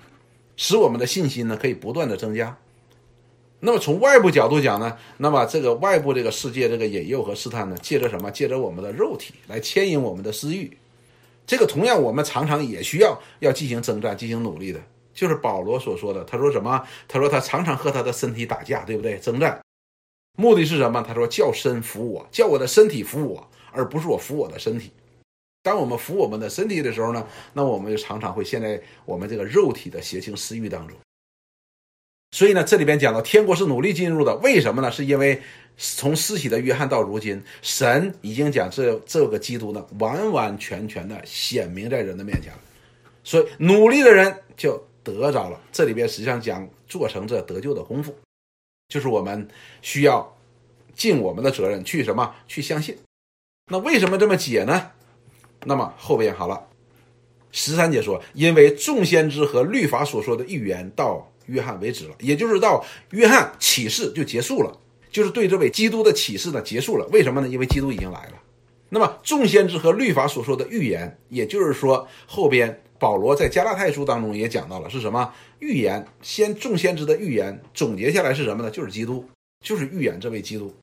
[0.58, 2.58] 使我们的信心呢可以不断的增加。
[3.60, 8.32] 那么从外部角度讲呢，那么这个外部这个世界这个引诱和试探呢，借着什么？
[8.32, 10.76] 借着我们的肉体来牵引我们的私欲。
[11.46, 14.80] 这个同样我们常常也需要要进行征战、进行努力的。
[15.14, 16.82] 就是保罗所说的，他说什么？
[17.08, 19.18] 他说他常常和他的身体打架，对不对？
[19.20, 19.60] 征战。
[20.38, 21.04] 目的是什么？
[21.06, 24.92] 他说：“叫身服我，叫我的身体服我，而不是我服我的身体。
[25.62, 30.96] 当我们服我们的身体的时候呢，那我们就常常会陷在我们这个肉体的邪情私欲当中。
[32.32, 34.90] 所以呢，这里边讲到天国是努力进入的，为什么呢？
[34.90, 35.42] 是因为
[35.76, 42.60] 从施洗的约翰到如今，神已经将这这个基督呢，完完全全的显明在人的面前了。
[43.26, 45.60] 所以努力的人就得着了。
[45.74, 48.16] 这里边实际上讲做成这得救的功夫。”
[48.90, 49.48] 就是我们
[49.84, 50.36] 需要
[50.96, 52.98] 尽我们的责任去什么去相信，
[53.72, 54.92] 那为什么这么解呢？
[55.64, 56.68] 那么后边好了，
[57.52, 64.76] 十三节说，因为众先知和律法所说的预言到约翰为止了，也就是到约翰启示就结束了，
[65.12, 67.06] 就是对这位基督的启示呢结束了。
[67.12, 67.48] 为什么呢？
[67.48, 68.34] 因为基督已经来了。
[68.90, 72.82] 那么众先知和律法所说的预言，也就是说后边。
[73.00, 76.06] 保罗在加拉太书当中也讲到了是什么预言？
[76.22, 78.70] 先众先知的预言总结下来是什么呢？
[78.70, 79.26] 就是基督，
[79.66, 80.76] 就是预言这位基督。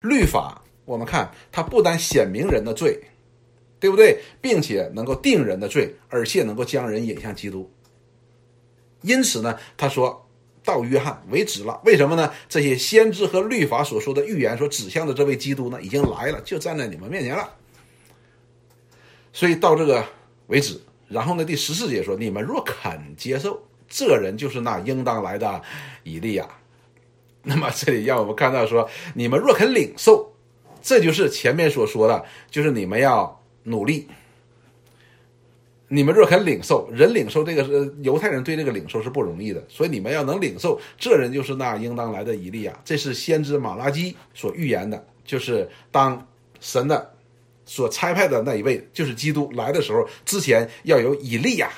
[0.00, 2.98] 律法我们看它不单显明人的罪，
[3.78, 4.18] 对不对？
[4.40, 7.70] 并且能够定人的罪，而且能够将人引向基督。
[9.02, 10.26] 因此呢，他说
[10.68, 11.80] 到约翰为止了。
[11.86, 12.30] 为什么呢？
[12.46, 17.48] 这些先知和律法所说的预言所指向的这位基督呢，已经来了，就站在你们面前了。
[19.32, 20.04] 所以到这个
[20.48, 20.78] 为止。
[21.08, 21.42] 然后呢？
[21.42, 25.62] 第十四节说：“你们若肯接受，这人就是那应当来的
[26.02, 26.46] 以利亚。”
[27.44, 30.34] 那么这里让我们看到说：“你们若肯领受，
[30.82, 34.06] 这就是前面所说的，就是你们要努力。
[35.88, 42.72] 你们若肯领受，人领受这个是犹太人对这个领受是不容易的，所以你们要能领受，这人就是那应当来的以利亚。
[42.84, 46.26] 这是先知马拉基所预言的，就是当
[46.60, 47.10] 神的。”
[47.70, 51.68] 所差派的那一位就是基督来的时候，之前要有以利亚，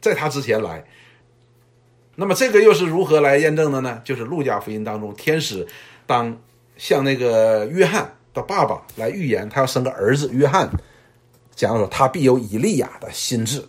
[0.00, 0.84] 在他之前来。
[2.14, 4.00] 那么这个又是如何来验证的呢？
[4.04, 5.66] 就是路加福音当中，天使
[6.06, 6.40] 当
[6.76, 10.70] 向那个约翰的爸爸来预言，他要生个儿子约翰，
[11.54, 13.64] 讲说他必有以利亚的心智。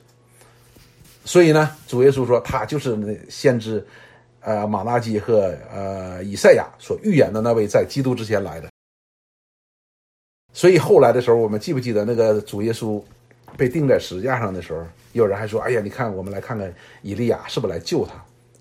[1.25, 3.85] 所以呢，主耶稣说他就是那先知，
[4.41, 8.69] 呃，马拉基和呃以赛亚所预言的那位在基督之前来的。
[10.51, 13.01] 所以后来的时候，我们记不记得那个主耶稣
[13.57, 18.13] 被钉在石架上的时候，有人还说：“哎呀，你看，我们来看看以利亚是不是来救他？”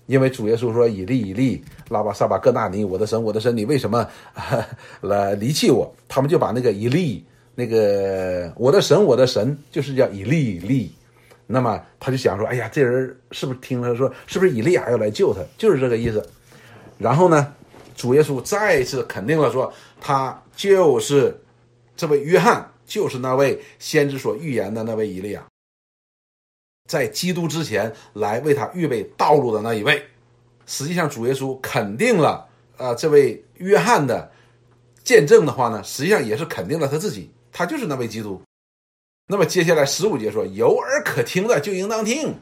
[0.07, 4.07] 因为主耶稣说：“以利以利，拉巴萨巴哥纳尼，我的神，我的神，你为什么
[5.01, 7.23] 来离弃我？”他们就把那个以利，
[7.55, 10.91] 那个我的神，我的神，就是叫以利以利。
[11.45, 15.41] 那么他就想说：“哎呀，这人是不是听了说，是不是以利亚要来救他？
[15.57, 16.25] 就是这个意思。”
[16.97, 17.53] 然后呢，
[17.95, 21.39] 主耶稣再一次肯定了说：“他就是。”
[21.95, 25.45] 这位约翰就是那位先知所预言的那位以利亚，
[26.89, 30.03] 在基督之前来为他预备道路的那一位。
[30.65, 34.31] 实际上，主耶稣肯定了啊，这位约翰的
[35.03, 38.41] 见证的话呢，实际上也是肯定了他自己，他就是那位基督。
[39.27, 42.35] 那么接下来十五节说：“有耳可听的就应当听。”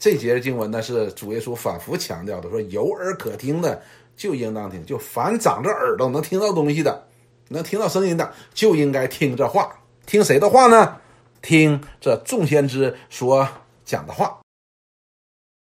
[0.00, 3.80] 这节的经文呢是主耶稣反复强调的，说：“有耳可听的
[4.16, 7.06] 就应当听，就凡长着耳朵能听到东西的。”
[7.48, 9.70] 能听到声音的就应该听这话，
[10.06, 10.96] 听谁的话呢？
[11.42, 13.46] 听这众先知所
[13.84, 14.40] 讲的话。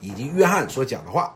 [0.04, 1.34] 以及约翰所讲的话。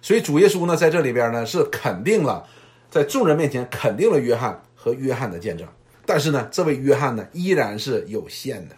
[0.00, 2.46] 所以主耶稣呢，在这里边呢是肯定了，
[2.88, 5.66] 在众人面前肯定了约翰和约翰的见证。
[6.06, 8.76] 但是呢，这位约翰呢依然是有限的。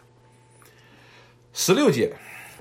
[1.53, 2.13] 十六节，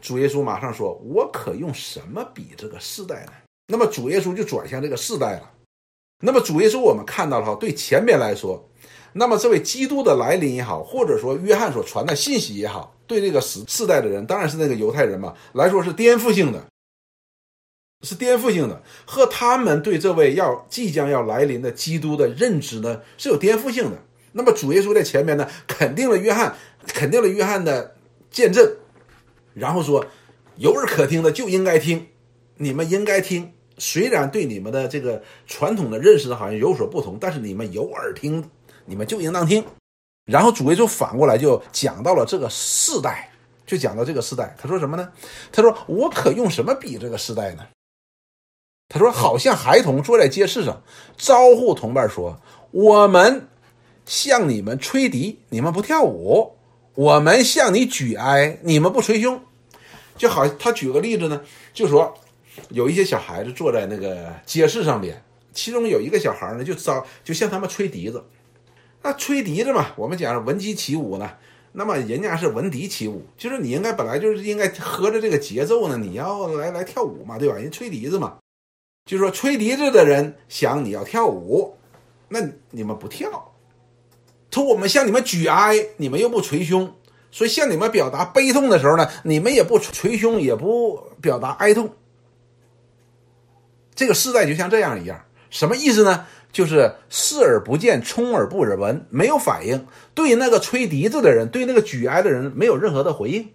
[0.01, 3.31] 主耶稣马上说：“我可用什么比这个世代呢？”
[3.67, 5.51] 那么主耶稣就转向这个世代了。
[6.19, 8.67] 那么主耶稣我们看到了哈，对前边来说，
[9.13, 16.65] 那么这位基督的来临也好，或者说约翰所传的信息也好，对这个时世代的人，当然是那个犹太人嘛来说是颠覆性的，
[18.01, 24.01] 是颠覆性的，和他们对这位要即将要来临的基督的认知呢是有颠覆性的。
[24.33, 26.55] 那么主耶稣在前面呢，肯定了约翰，
[26.87, 27.95] 肯定了约翰的
[28.29, 28.75] 见证，
[29.53, 30.05] 然后说，
[30.57, 32.07] 有耳可听的就应该听，
[32.57, 38.47] 你们应该听，虽然对你们的这个传统的认识好像有所不同，但是你们有耳听，
[38.85, 39.65] 你们就应当听。
[40.25, 43.31] 然后主耶稣反过来就讲到了这个世代，
[43.65, 45.11] 就讲到这个世代，他说什么呢？
[45.51, 47.65] 他说我可用什么比这个世代呢？
[48.89, 50.83] 他说好像孩童坐在街市上，
[51.17, 53.47] 招呼同伴说，我们。
[54.07, 56.53] 向你们吹笛，你们不跳舞；
[56.95, 59.39] 我们向你举哀，你们不捶胸。
[60.17, 61.41] 就好，他举个例子呢，
[61.73, 62.17] 就说
[62.69, 65.21] 有一些小孩子坐在那个街市上边，
[65.53, 68.23] 其中有一个小孩呢，就招就向他们吹笛子。
[69.03, 71.29] 那吹笛子嘛，我们讲闻鸡起舞呢，
[71.73, 77.55] 那么人家是闻笛起舞，就是你应该本来就是应该合着这个节奏呢，你要来来跳舞嘛，对吧？
[77.55, 78.37] 人吹笛子嘛，
[79.05, 81.75] 就是说吹笛子的人想你要跳舞，
[82.29, 82.39] 那
[82.71, 83.46] 你们不跳。
[84.51, 86.87] 说我们向你们举哀，你们又不捶胸；
[87.31, 91.89] 所以向你们表达悲痛的时候呢，你们也不捶胸，也不表达哀痛。
[93.93, 96.25] 这个世代就像这样一样，什么意思呢？
[96.51, 99.85] 就是视而不见，充耳不闻，没有反应。
[100.15, 103.47] 对那个吹笛子的人，对那个举哀的人，没有任何的回应。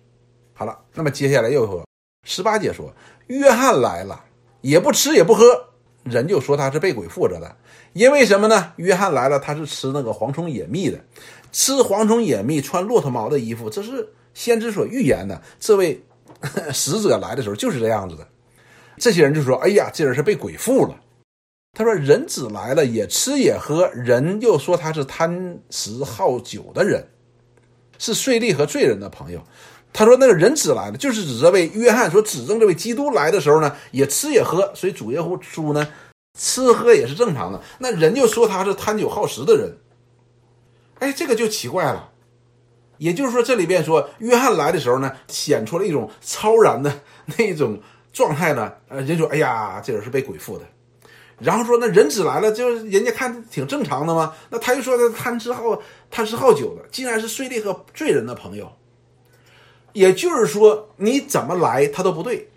[0.53, 1.85] 好了，那么接下来又说，
[2.25, 2.95] 十八节说，
[3.27, 4.23] 约翰来了，
[4.61, 5.71] 也不吃也不喝，
[6.05, 7.57] 人就说他是被鬼附着的。
[7.93, 8.73] 因为什么呢？
[8.77, 10.99] 约翰来了，他是吃那个蝗虫野蜜的，
[11.53, 15.41] 吃蝗虫野蜜，穿骆驼毛的衣服，这是先知所预言的。
[15.61, 16.03] 这位
[16.73, 18.27] 使者来的时候就是这样子的。
[18.99, 21.01] 这些人就说：“哎呀，这人是被鬼附了。”
[21.77, 27.07] 他说：“人子来了，也吃也喝，人又说他是贪食好酒的人，
[27.99, 29.43] 是税吏和罪人的朋友。”
[29.93, 35.87] 他说：“那个人子来了，就是指这位约翰所指证这位基督来的时候呢，也吃也喝，所以主耶稣呢。”
[36.39, 39.77] 吃喝也是正常的，那人就说他是贪酒好食的人，
[40.99, 42.09] 哎，这个就奇怪了。
[42.97, 46.91] 也就是说，这里边说约翰来的时候呢，显出了一种超然的
[47.37, 47.79] 那种
[48.15, 48.73] 状态呢。
[48.89, 50.65] 呃，人说，哎呀，这人是被鬼附的。
[51.39, 54.33] 然后说，那人只来了，就是人家看挺正常的嘛。
[54.49, 55.79] 那他又说他贪吃好
[56.11, 58.73] 贪吃好酒的，竟然是税吏和罪人的朋友。
[59.93, 62.49] 也就是说，你怎么来他都不对，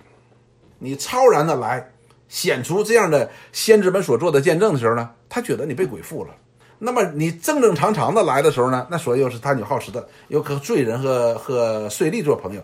[0.79, 1.91] 你超然的来。
[2.27, 6.31] 显出这样的先知们所做的见证的时候呢，他觉得你被鬼附了。
[6.79, 12.61] 那么你正正常常的来的时候呢，那所以又是贪女好食的，又和罪人和和税吏做朋友。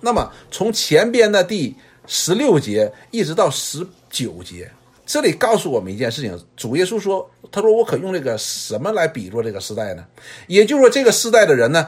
[0.00, 1.74] 那么从前边的第
[2.06, 4.68] 十六节一直到十九节，
[5.06, 10.04] 这里告诉我们一件事情：主耶稣说，他说我可用这个什么来比作这个时代呢？
[10.48, 11.86] 也就是说，这个时代的人呢，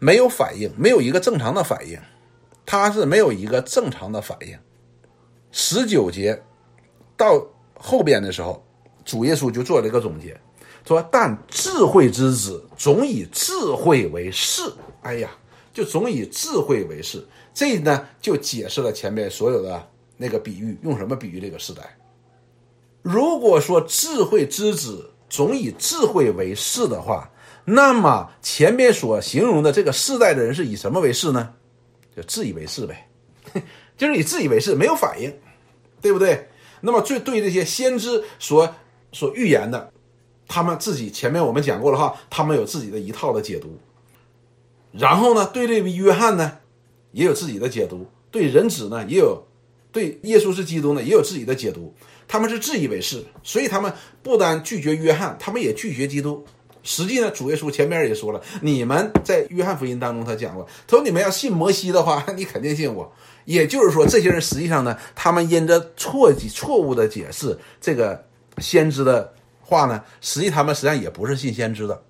[0.00, 1.96] 没有反应，没有一个正常的反应，
[2.66, 4.58] 他是没有一个正常的反应。
[5.52, 6.42] 十九节
[7.16, 8.64] 到后边的时候，
[9.04, 10.40] 主耶稣就做了一个总结，
[10.86, 14.62] 说：“但智慧之子总以智慧为事。”
[15.02, 15.30] 哎呀，
[15.72, 17.24] 就总以智慧为事。
[17.52, 21.98] 这呢，就解释了前面所有的那个比喻，用什么比喻这个时代？
[23.02, 27.29] 如果说智慧之子总以智慧为事的话，
[27.64, 31.52] 那么前面所形容的这个世代的人是以什么为事呢？
[32.16, 33.08] 就自以为是呗。
[33.96, 35.32] 就是你自以为是，没有反应，
[36.00, 36.48] 对不对？
[36.80, 38.74] 那么最对这些先知所
[39.12, 39.92] 所预言的，
[40.48, 43.78] 他们自己前面我们讲过了哈，他们有自己的一套的解读。
[44.92, 46.58] 然后呢，对这位约翰呢，
[47.12, 49.46] 也有自己的解读；对人子呢，也有
[49.92, 51.94] 对耶稣是基督呢，也有自己的解读。
[52.26, 53.92] 他们是自以为是，所以他们
[54.22, 56.44] 不单拒绝约翰，他们也拒绝基督。
[56.82, 63.12] 实际呢，主耶稣前面也说了，你们在约翰福音当中他讲过，他说你们要信摩西的话， 你肯定信我。
[63.46, 68.22] 也就是说，这些人实际上呢，他们因着错解、错误的解释这个
[68.58, 72.00] 先知的话呢，实际他们实际上也不是信先知的。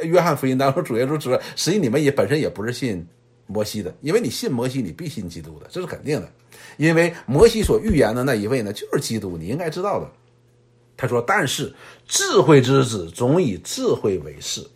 [0.00, 3.06] 约翰福音当中，主耶稣说，实际你们也本身也不是信
[3.46, 6.28] 摩西的，因为你信摩西，你必信基督的，这是肯定的。
[6.76, 10.10] 因为摩西所预言的那一位呢，就是基督，你应该知道的。
[11.04, 11.72] 他说：“但是
[12.08, 14.66] 智慧之子总以智慧为事。”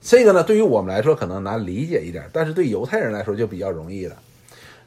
[0.00, 4.16] 这个呢，对于我们来说可能难理解一点，但是对犹太人来说就比较容易了。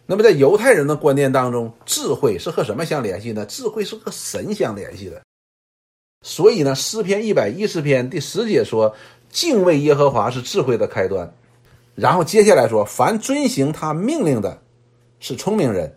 [0.05, 3.45] 那么在犹太人的观念当中，智慧是和什么相联系呢？
[3.45, 5.21] 智慧是和神相联系的。
[6.25, 8.95] 所以呢，诗篇一百一十篇第十节说
[9.29, 11.33] ：“敬畏耶和华是智慧的开端。”
[11.93, 14.61] 然后接下来说：“凡遵行他命令的，
[15.19, 15.95] 是聪明人。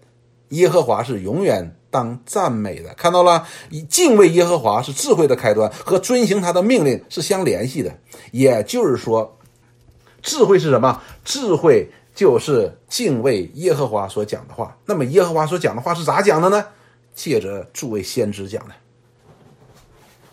[0.48, 7.96] 耶和华是永远当赞美的。”看到了，以敬畏耶和华是智慧的开端，和遵行他的命令是相联系的。
[8.32, 9.38] 也就是说，
[10.20, 11.00] 智慧是什么？
[11.24, 14.76] 智慧就是敬畏耶和华所讲的话。
[14.86, 16.64] 那么，耶和华所讲的话是咋讲的呢？
[17.14, 18.74] 借着诸位先知讲的。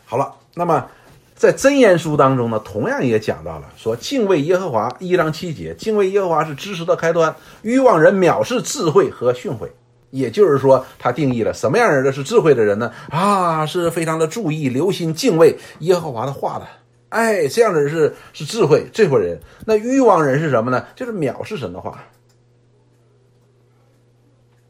[0.04, 0.88] 好了，那么
[1.36, 7.36] 在真言书当中呢，同样也讲到了说敬畏耶和华一章七节，敬畏耶和华是知识的开端。
[7.62, 9.70] 欲望人藐视智慧和训诲，
[10.12, 12.94] 也就是说，他定义了什么样人的是智慧的人呢？
[13.10, 16.68] 啊，是非常的注意、留心、敬畏耶和华的话的。
[17.10, 19.40] 哎，这样的人是是智慧这伙人。
[19.66, 20.86] 那欲望人是什么呢？
[20.96, 22.04] 就是藐视神的话。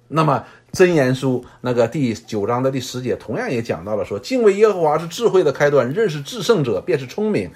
[0.08, 0.46] 那么。
[0.74, 7.52] 真言书那个第九章的第十节，同样也讲到了说，敬畏耶和华是智慧的开端，认识至圣者便是聪明。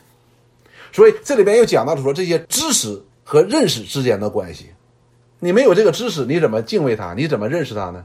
[0.92, 4.66] 所以这里边又讲到了说，这些知识和认识之间的关系。
[5.46, 7.14] 你没有这个知识，你怎么敬畏他？
[7.14, 8.04] 你怎么认识他呢？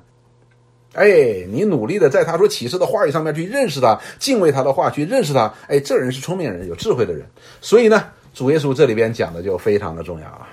[0.93, 5.53] 哎，你努力的在他所启示的话语上面去认识他，敬畏他的话，去认识他。
[5.67, 7.27] 哎，这人是聪明人，有智慧的人。
[7.61, 10.49] 所以呢，主耶稣这里边讲的就非常的重要啊，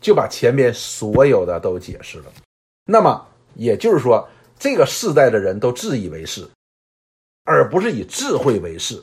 [0.00, 2.26] 就把前边所有的都解释了。
[2.86, 3.26] 那么。
[3.54, 4.26] 也就是说，
[4.58, 6.48] 这个世代的人都自以为是，
[7.44, 8.98] 而不是以智慧为是。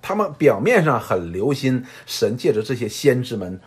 [0.00, 3.60] 他们表面上很留心神借着这些先知们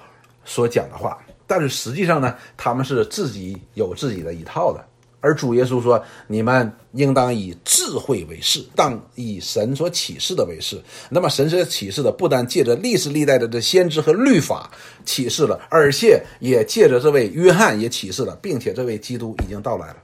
[0.46, 4.86] 所讲的话，但是实际上呢，他们是自己有自己的一套的。
[5.22, 10.82] 而主耶稣说：“你们应当以智慧为是，当以神所启示的为是。
[11.10, 14.72] 那么神所启示的，不但借着历史历代的这先知和律法
[15.04, 19.98] 启示了，而且也借着这位约翰也启示了，并且这位基督已经到来了。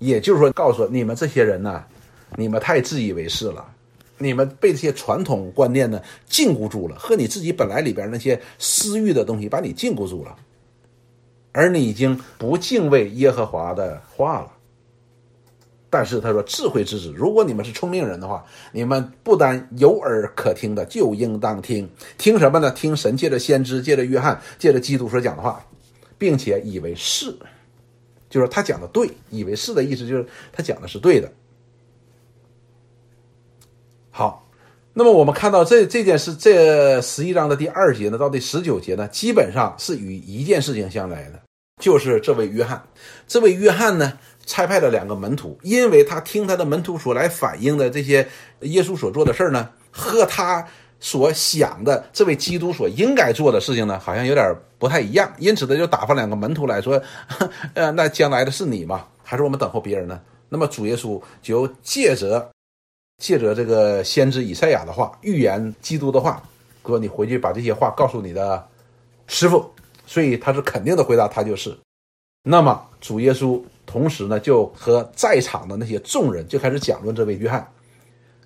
[0.00, 1.84] 也就是说，告诉你们这些人呢，
[2.34, 3.64] 你们太自以为是了，
[4.18, 10.34] 你们被这些传统观念呢禁锢住了，和你自己本来里边那些私欲的东西把你禁锢住了。”
[11.56, 14.52] 而你已经不敬畏耶和华的话了。
[15.88, 21.88] 但是他说：“智慧之子，如果你们是聪明人的话，你们不但有耳可听的，就应当听。
[22.18, 22.70] 听什么呢？
[22.72, 25.64] 听神借着先知、借着约翰、借着基督所讲的话，
[26.18, 27.34] 并且以为是，
[28.28, 29.08] 就是他讲的对。
[29.30, 31.32] 以为是的意思就是他讲的是对的。
[34.10, 34.46] 好，
[34.92, 41.45] 那么我们看到这这件事，这十一章的第二节呢，到第十九节呢，基本上是与一件事情相来的。
[41.82, 42.82] 就是这位约翰，
[43.28, 48.26] 这位约翰呢，差派了两个门徒，因为他听他的门徒所来反映的这些
[48.60, 50.66] 耶稣所做的事儿呢，和他
[51.00, 57.00] 所想的这位基督所应该做的事情呢，好像有点不太一样，因此呢，就打发两个门徒来说，
[57.74, 59.06] 呃，那将来的是你吗？
[59.22, 60.18] 还是我们等候别人呢？
[60.48, 62.50] 那么主耶稣就借着
[63.18, 66.42] 借着这个先知以赛亚的话预言基督的话，
[66.86, 68.66] 说你回去把这些话告诉你的
[69.26, 69.70] 师傅。
[70.06, 71.76] 所以他是肯定的回答，他就是。
[72.42, 77.66] 那么主耶稣同时呢，就和在场的那些众人就开始讲论这位约翰。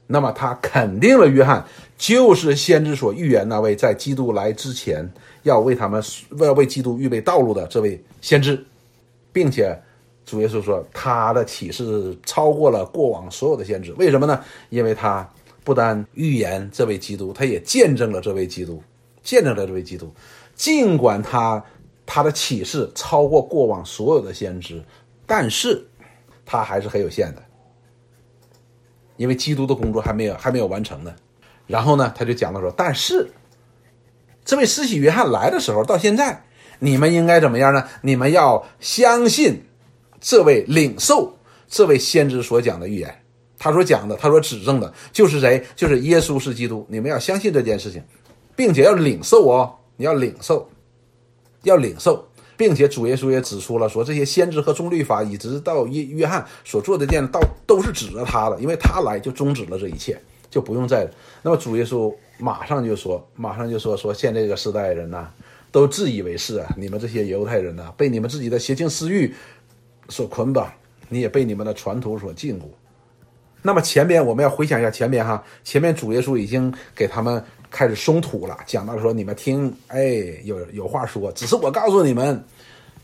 [0.06, 1.64] 那么他肯定了约翰
[1.96, 5.08] 就是先知所预言那位在基督来之前
[5.44, 6.02] 要为他们
[6.38, 8.60] 要为基督预备道路的这位先知，
[9.32, 9.78] 并且
[10.26, 13.92] 主耶稣说他的启示超过了过往所有的先知。
[13.92, 14.42] 为什么呢？
[14.70, 15.28] 因为他
[15.62, 18.82] 不但预言这位基督，他也见证了这位基督，
[19.22, 20.12] 见证了这位基督。
[20.60, 21.64] 尽管他
[22.04, 24.84] 他的启示超过过往所有的先知，
[25.24, 25.82] 但是
[26.44, 27.42] 他还是很有限的，
[29.16, 31.14] 因为基督的工作还没有还没有完成呢。
[31.66, 33.26] 然后呢，他就讲到说，但是
[34.44, 36.44] 这位施洗约翰来的时候，到现在
[36.78, 37.88] 你们应该怎么样呢？
[38.02, 39.64] 你们要相信
[40.20, 43.22] 这位领受这位先知所讲的预言，
[43.56, 45.64] 他所讲的，他所指证的，就是谁？
[45.74, 46.86] 就是耶稣是基督。
[46.90, 48.04] 你们要相信这件事情，
[48.54, 49.76] 并且要领受哦。
[50.00, 50.66] 你要领受，
[51.62, 52.26] 要领受，
[52.56, 61.06] 并且主耶稣也指出了说，这些先知和中律法，一直到约约翰所做的件，到都是指着他的，因为他来就终止了这一切，就不用再。
[61.42, 65.28] 那么主耶稣马上就说，马上就说说，现在这个时代人呐，
[65.70, 66.74] 都自以为是啊！
[66.78, 69.34] 你们这些犹太人呐，被你们自己的邪情私欲
[70.08, 70.72] 所捆绑，
[71.10, 72.62] 你也被你们的传统所禁锢。
[73.60, 77.44] 那么前边我们要回想一下前边哈，前面主耶稣已经给他们。
[77.70, 82.42] 开始松土了，讲到说你们听，哎，有有话说，只是我告诉你们，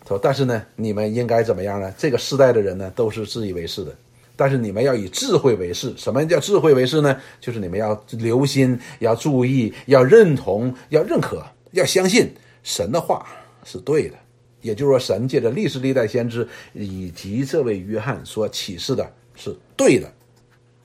[0.06, 1.94] 说但是呢，你们应该怎么样呢？
[1.96, 3.96] 这个时代的人呢，都是自以为是的，
[4.34, 5.96] 但是你们要以智慧为是。
[5.96, 7.16] 什么叫智慧为是呢？
[7.40, 12.30] 就是你们要留心，要注意，要认同，要认可，要相信
[12.62, 13.26] 神的话
[13.64, 14.16] 是对的，
[14.62, 20.12] 也就是说，神借着历史历代先知以及这位约翰所启示的是对的，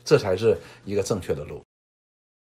[0.05, 0.55] 这才是
[0.85, 1.63] 一个正确的路。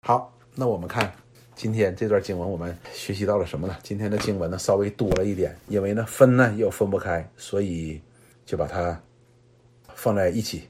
[0.02, 1.12] 好，那我们看
[1.54, 3.76] 今天这段经文，我们学习到了什么呢？
[3.84, 8.02] 今天的经文呢稍微多了一点，因为呢分呢又分不开，所以
[8.46, 8.98] 就把它
[9.94, 10.64] 放在一起。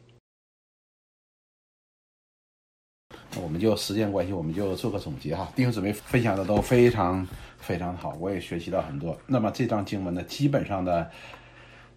[3.36, 5.52] 那我们就时间关系，我们就做个总结哈。
[5.56, 7.28] 弟兄姊妹分享的都非常
[7.60, 9.16] 非常好，我也学习到很多。
[9.28, 11.08] 那么这章经文呢，基本上的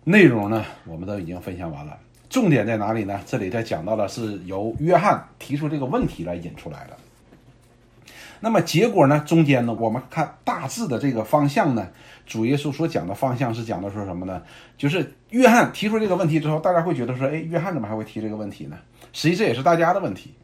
[0.04, 1.98] 内容呢，我们都已经分享完了。
[2.28, 3.18] 重点在哪里呢？
[3.24, 6.96] 这里在讲到的是由约翰提出这个问题来引出来的。
[8.40, 9.22] 那么结果呢？
[9.26, 11.88] 中间呢，我们看大致的这个方向呢，
[12.24, 14.40] 主耶稣所讲的方向是讲的说什么呢？
[14.76, 18.76] 就是约翰提出这个问题之后，大家会觉得说，哎，约翰怎么还会提这个问题呢？
[19.12, 20.34] 实际这也是大家的问题。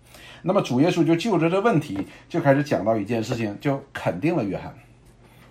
[0.42, 4.74] 那么主耶稣就就着这问题就开始讲到一件事情，就肯定了约翰。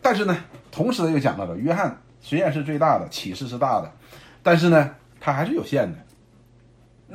[0.01, 0.37] 但是呢，
[0.69, 3.91] 同时又讲到了约翰虽然是最大的启示是大的，
[4.43, 5.97] 但是呢，他还是有限的。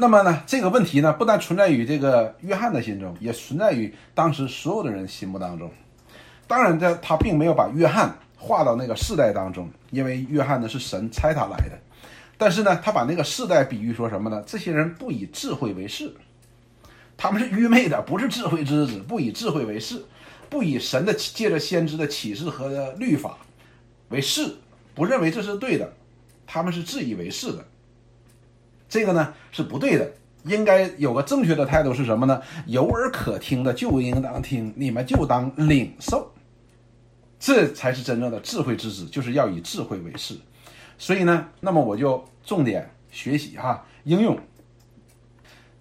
[0.01, 5.69] 那么呢，这个问题呢，不但存在于这个约翰的心中，也存在于当时所有的人心目当中。
[6.47, 11.77] 当然，这他并没有把约翰划到那个世代当中，因为约翰呢是神差他来的。
[12.37, 14.41] 但是呢，他把那个世代比喻说什么呢？
[14.47, 16.15] 这些人不以智慧为事。
[17.17, 20.05] 他们是愚昧的，不是智慧之子，不以智慧为事，
[20.49, 23.37] 不以神的借着先知的启示和律法
[24.11, 24.55] 为事，
[24.95, 25.93] 不认为这是对的，
[26.47, 27.65] 他们是自以为是的。
[28.89, 30.11] 这个呢是不对的，
[30.45, 32.41] 应该有个正确的态度是什么呢？
[32.67, 36.33] 有耳可听的就应当听，你们就当领受，
[37.39, 40.37] 这才是真正的智慧之子，就是要以智慧为事。
[40.97, 44.39] 所以呢，那么我就重点学习哈，应用。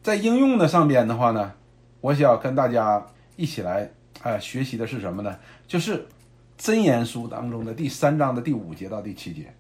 [0.04, 1.54] 在应用的上边的话呢，
[2.02, 3.06] 我想跟大家
[3.36, 3.90] 一起来
[4.22, 5.38] 哎学习的是什么呢？
[5.68, 5.98] 就是
[6.58, 9.54] 《真言书》当中的第三章的第五节到第七节。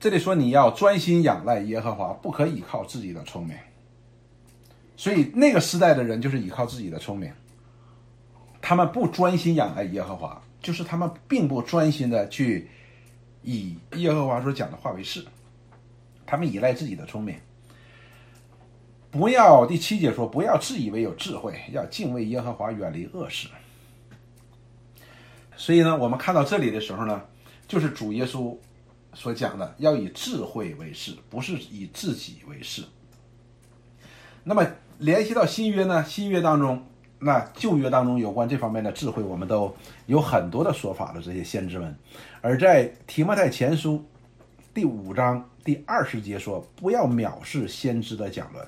[0.00, 3.54] 这里说你要专心仰赖耶和华，不可依靠自己的聪明。
[4.96, 7.30] 所以那个时代的人就是依靠自己的聪明，
[8.62, 12.70] 他们不专心仰赖耶和华，就是他们并不专心的去
[13.42, 15.22] 以耶和华所讲的话为是，
[16.24, 17.36] 他们依赖自己的聪明。
[19.10, 23.48] 不要第七节说，不要自以为有智慧，要敬畏耶和华，远离恶事。
[25.56, 27.22] 所以呢，我们看到这里的时候呢，
[27.68, 28.56] 就是主耶稣
[29.12, 32.82] 所讲的，要以智慧为事，不是以自己为事。
[34.44, 34.66] 那么
[34.98, 36.82] 联系到新约呢，新约当中，
[37.18, 39.74] 那旧约当中有关这方面的智慧，我们都
[40.06, 41.94] 有很多的说法的这些先知们。
[42.40, 44.04] 而在提摩太前书
[44.72, 48.66] 第五章第二十节说，不要藐视先知的讲论。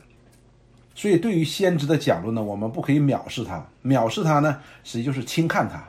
[0.95, 3.67] 所以，对于先知的讲论呢，我们不可以藐视他。
[3.83, 5.83] 藐视他呢，实际就是轻看他。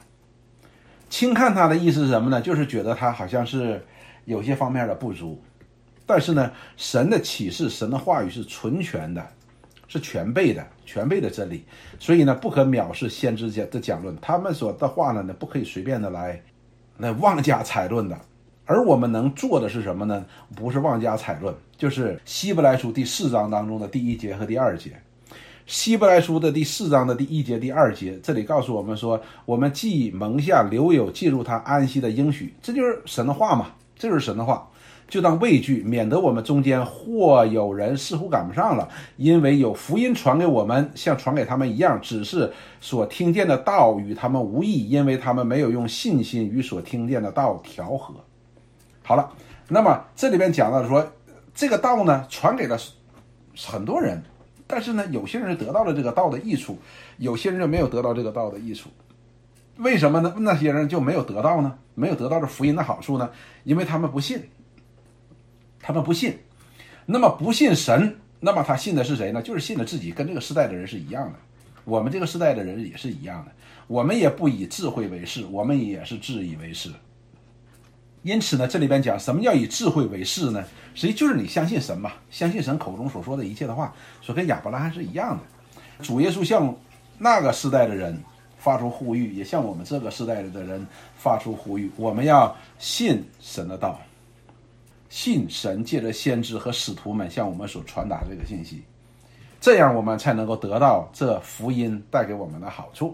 [1.09, 2.41] 轻看他的意思是什么呢？
[2.41, 3.85] 就是觉得他好像是
[4.25, 5.41] 有些方面的不足。
[6.05, 9.25] 但是呢，神的启示、神的话语是纯全的，
[9.87, 11.63] 是全备的、全备的真理。
[11.99, 14.15] 所以呢，不可藐视先知讲的讲论。
[14.21, 16.41] 他们说的话呢，呢不可以随便的来
[16.97, 18.19] 来妄加采论的。
[18.65, 20.25] 而我们能做的是什么呢？
[20.55, 24.91] 不是妄加采论，就是希伯来书第四章当中的第一节和第二节。
[25.65, 33.67] 希伯来书的第四章的第一节、第二节，这里告诉我们说，我们既蒙下留有进入他安息的应许，这就是神的话嘛，
[34.03, 34.69] 这是神的话，
[35.07, 42.51] 就当畏惧，免得我们中间或有人似乎赶不上了，因为有福音传给我们，像传给他们一样，只是
[42.81, 48.13] 所听见的道与他们无异，因为他们没有用信心与所听见的道调和。
[49.03, 49.31] 好了，
[49.69, 51.09] 那么这里边讲到说，
[51.55, 52.77] 这个道呢传给了
[53.65, 54.21] 很多人，
[54.67, 56.77] 但是呢，有些人是得到了这个道的益处，
[57.19, 58.89] 有些人就没有得到这个道的益处。
[59.77, 60.33] 为什么呢？
[60.37, 61.77] 那些人就没有得到呢？
[61.95, 63.29] 没有得到这福音的好处呢？
[63.63, 64.41] 因为他们不信，
[65.79, 66.37] 他们不信。
[67.05, 69.41] 那么不信神，那么他信的是谁呢？
[69.41, 71.39] 就是信的自己，跟这个时代的人是一样的。
[71.85, 73.51] 我们这个时代的人也是一样的，
[73.87, 76.89] 我们也不以智慧为事，我们也是自以为是。
[78.21, 80.63] 因此呢，这里边讲什么叫以智慧为事呢？
[80.95, 85.43] 实际就是你相信神嘛，相信神口中所说的一切的话，所跟亚伯拉罕是一样的。
[86.01, 86.73] 主耶稣向
[87.17, 88.17] 那个时代的人
[88.63, 90.87] 发出呼吁，也向我们这个时代的人
[91.17, 93.99] 发出呼吁：我们要信神的道，
[95.09, 98.81] 信神借着先知和使徒们向我们所传达这个信息，
[99.59, 103.13] 这样我们才能够得到这福音带给我们的好处。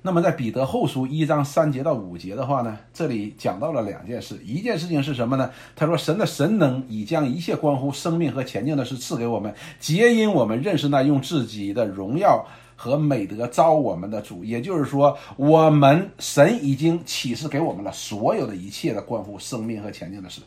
[0.00, 4.40] 那么在彼得后书一章三节到五节的话呢，这里讲到了两件事。
[4.44, 5.50] 一件事情是什么呢？
[5.74, 12.46] 他说神的神能已将一切关乎生命和前进的事赐给我们，皆因我们认识那用自己的荣耀
[12.76, 14.44] 和美德招我们的主。
[14.44, 20.40] 也就是说，我们神已经启示给我们了所有的一切的关乎生命和前进的事。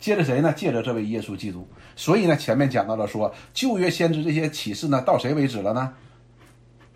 [0.00, 0.52] 借着谁呢？
[0.56, 1.68] 借着这位耶稣基督。
[1.94, 5.92] 所以呢，前面讲到了说，旧约先知这些启示呢，到谁为止了呢？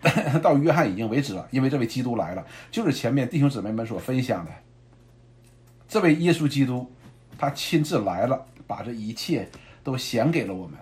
[0.43, 4.51] 到约翰已经为止了，因为这位基督来了，就是前面弟兄姊妹们所分享的，
[5.87, 6.91] 这位耶稣基督，
[7.37, 9.47] 他亲自来了，把这一切
[9.81, 10.77] 都显给了我们。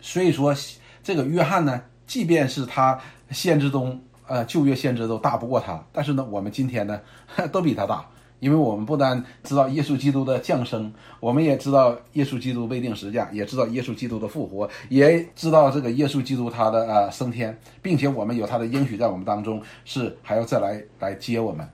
[0.00, 0.54] 所以说，
[1.02, 2.98] 这个约翰呢，即便是他
[3.30, 7.00] 先知中，呃，旧约先知都大不过他，但是呢，我们今天呢，
[7.52, 8.04] 都比他大。
[8.40, 21.64] 因为我们不单知道耶稣基督的降生，我们也知道耶稣基督被钉十架，也知道耶稣基督的复活，也知道这个耶稣基督他的呃升天，并且我们有他的应许在我们当中，是还要再来来接我们。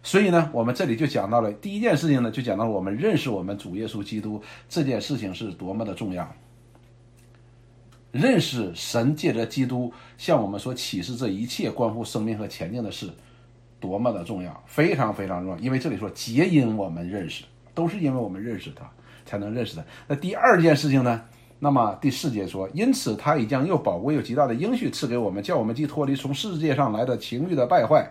[0.00, 6.32] 所以呢，我们这里就讲到了第一件事情呢，就讲到了我们认识我们主耶稣基督这件事情是多么的重要。
[8.18, 13.08] 认识神借着基督向我们所启示这一切关乎生命和前进的事。
[13.78, 17.44] 多么的重要，非常非常重要，因为这里说皆因我们认识，
[17.74, 18.90] 都是因为我们认识他
[19.26, 19.84] 才能认识他。
[20.08, 21.22] 那第二件事情呢？
[21.58, 28.10] 那么第四节说，因此他已将又宝贵又极大的应许赐给我们，叫我们既脱离从世界上来的情欲的败坏，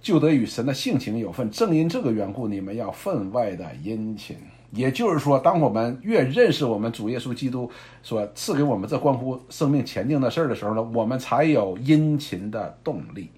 [0.00, 1.50] 就得与神的性情有份。
[1.50, 4.36] 正因这个缘故，你们要分外的殷勤。
[4.76, 7.70] 也就是说，当我们越认识我们主耶稣基督
[8.02, 13.30] 所赐给我们这关乎生命前进的事儿的时候呢，我们才有殷勤的动力。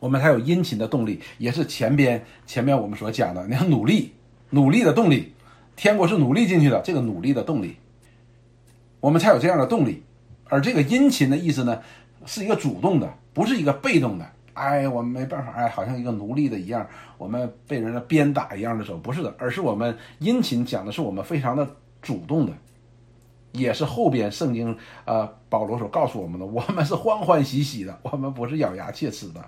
[0.00, 4.12] 我们才有殷勤的动力，也是前边前面我们所讲的，你看努力
[4.50, 5.32] 努力的动力，
[5.74, 7.74] 天国是努力进去的，这个努力的动力，
[9.00, 10.04] 我们才有这样的动力。
[10.44, 11.82] 而这个殷勤的意思呢，
[12.26, 14.24] 是一个主动的，不是一个被动的。
[14.58, 16.86] 哎，我们没办法，哎，好像一个奴隶的一样，
[17.16, 21.66] 我们被人家鞭打一样的时候，不是的，而是我们殷勤讲的是我们非常的
[22.02, 22.52] 主动的，
[23.52, 29.44] 也是后边圣经呃保罗所告诉我们的，我们是欢欢喜喜的， 我们不是咬牙切齿的。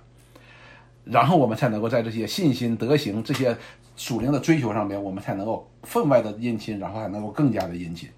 [1.03, 3.57] 然后我们才能够在这些信心、德行这些
[3.97, 8.09] 属灵的追求上面，我们才能够分外的殷勤，然后还能够更加的殷勤。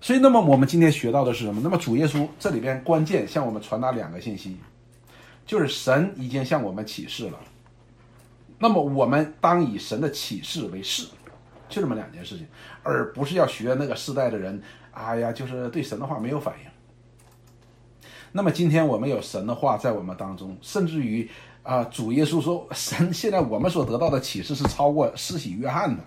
[0.00, 1.60] 所以，那么我们今天学到的是什么？
[1.62, 4.56] 那么主耶稣这里边关键向我们传达两个信息，
[5.46, 7.38] 就是神已经向我们启示了。
[8.58, 11.04] 那么我们当以神的启示为是，
[11.68, 12.46] 就这么两件事情，
[12.82, 14.62] 而不是要学那个世代的人。
[14.92, 16.70] 哎呀，就是对神的话没有反应。
[18.32, 21.28] 那么今天我们有神的话在我们当中，甚至于。
[21.64, 26.02] 啊，主耶稣说，神现在我们所得到的启示是超过施洗约翰的，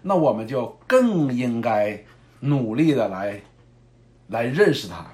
[0.00, 2.02] 那我们就更应该
[2.40, 3.38] 努力的来，
[4.28, 5.06] 来认识他，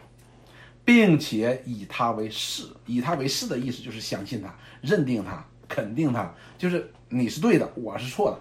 [0.85, 8.39] 并且以他为是，以他为是的意思就是相信他，认定他，肯定他，就是你是对的，我是错的，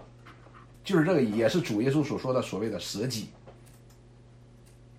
[0.84, 3.28] 就是这个，也是主耶稣所说的所谓的舍己，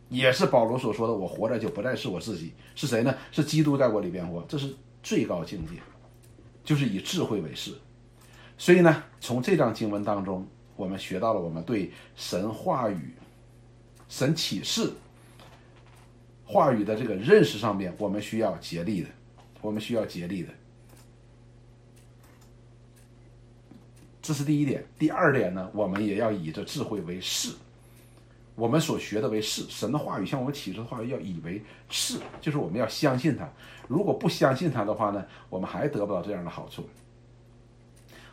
[0.10, 3.16] 也是保罗所说的，我活着就不再是我自己，是谁呢？
[3.32, 5.74] 是基督在我里边活，这是最高境界。
[6.64, 7.72] 就是以智慧为事，
[8.58, 10.44] 所以呢，从这章经文当中，
[10.76, 13.14] 我们学到了我们对神话语、
[14.10, 14.92] 神启示
[16.46, 19.10] 话语的这个认识上面，我们需要竭力的，
[19.62, 20.50] 我们需要竭力的。
[24.22, 24.86] 这是第一点。
[24.98, 27.54] 第二点呢，我们也要以这智慧为是，
[28.56, 33.48] 我们所学的为是，神的话语向我们启示的话语要以为是，就是我们要相信它。
[33.88, 36.88] 如果不相信他的话呢，我们还得不到这样的好处。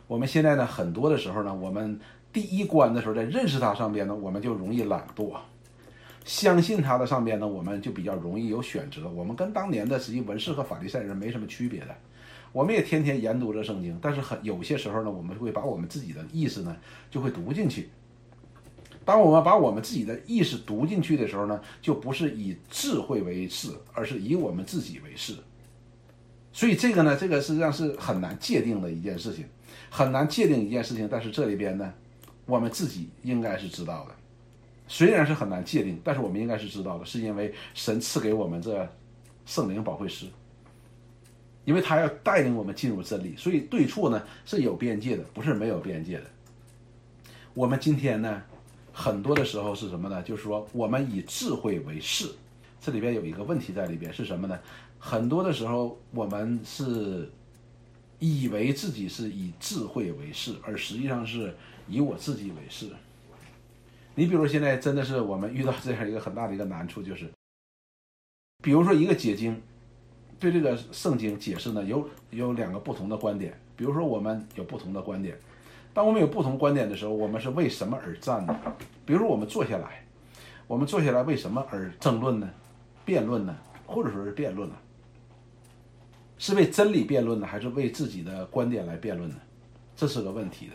[0.07, 1.99] 我们现在呢，很多的时候呢，我们
[2.31, 5.37] 第一关的时候在认识他上边呢，我们就容易懒惰；
[6.25, 9.09] 相信他的上边呢，我们就比较容易有选择。
[9.09, 11.95] 我们跟当年的实际文士和法利赛人没什么区别的。
[12.51, 16.77] 我们也天天研读着圣经，但是很有些时候呢，我们会把我们自己的意思呢，
[17.09, 17.89] 就会读进去。
[19.03, 25.33] 当我们把我们自己的意识读进去的时候呢，就不是以智慧为是，而是以我们自己为是。
[26.53, 29.45] 所以这个呢，这个实际上是很难界定的一件事情，
[29.89, 31.09] 很难界定一件事情。
[31.11, 31.91] 但是这里边呢，
[32.45, 34.15] 我们自己应该是知道的。
[34.93, 38.87] 虽然是很难界定，但是我们应该是知道的，是因为神赐给我们这
[39.43, 40.27] 圣灵保惠师，
[41.65, 43.35] 因为他要带领我们进入真理。
[43.35, 46.25] 所以对错呢是有边界的，不是没有边界的。
[47.55, 48.43] 我们今天呢？
[48.91, 50.21] 很多的时候是什么呢？
[50.21, 52.29] 就是说，我们以智慧为是，
[52.79, 54.59] 这里边有一个问题在里边是什么呢？
[54.99, 57.27] 很多的时候，我们是
[58.19, 61.51] 以为自己是以智慧为是，而实际上是
[61.89, 62.85] 以我自己为是。
[64.15, 67.31] 你比如现在真的是我们遇到这样一个很大的一个难处，就是，
[68.61, 69.59] 比如说一个解经，
[70.39, 75.37] 对这个圣经解释呢，有有两个不同的观点，比如说我们有不同的观点。
[75.93, 78.59] 当我们有不同观点的时候，我们是为什么而战呢？
[79.05, 80.05] 比如说，我们坐下来，
[80.67, 82.49] 我们坐下来为什么而争论呢？
[83.05, 83.55] 辩论呢？
[83.85, 84.75] 或者说是辩论呢。
[86.37, 89.35] 是为真理辩论呢，还是为自己的观点来辩论呢？
[89.95, 90.73] 这是个问题的。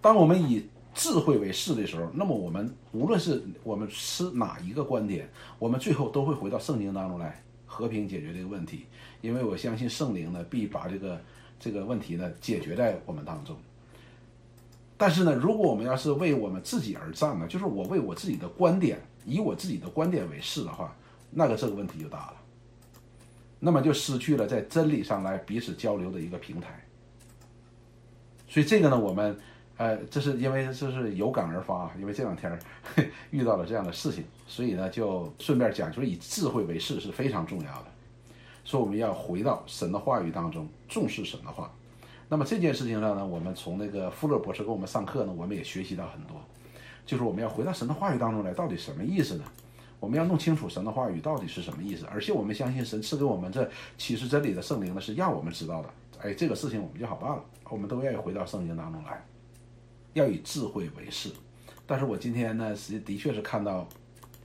[0.00, 8.86] 当我们以智慧为是的时候，那么我们无论是我们持哪一个观点，我们最后都会回到圣经当中来和平解决这个问题。
[9.20, 11.20] 因为我相信圣灵呢，必把这个
[11.60, 13.56] 这个问题呢解决在我们当中。
[14.96, 20.92] 但是呢，如果我们要是为我们自己而战呢，就是我为我自己的观点，以我自己的观点为是的话，
[21.30, 22.34] 那个这个问题就大了。
[23.60, 26.84] 那么就失去了在真理上来彼此交流的一个平台。
[28.48, 29.38] 所以这个呢，我们。
[29.78, 32.58] 呃，这是因为这是有感而发，因为这两天
[33.30, 37.86] 遇到了这样的事情，所以呢，就顺便讲，就是以智慧为事是非常重要的。
[38.64, 41.72] 说我们要回到神的话语当中，重视神的话。
[42.28, 46.36] 那么这件事情上呢，我们从那个富勒博士给我们上课呢，我们也学习到很多，
[47.06, 49.44] 就是我们要回到神的话语当中来，到底什么意思呢？
[50.00, 55.88] 我们要弄清楚神的话语到底是什么意思，而且我们相信神赐给我们这启示真理的圣灵呢，是让我们知道的。
[56.20, 59.24] 哎，这个事情我们就好办了，我们都愿意回到圣经当中来。
[60.14, 61.30] 要以智慧为事，
[61.86, 63.88] 但是我今天呢，实的确是看到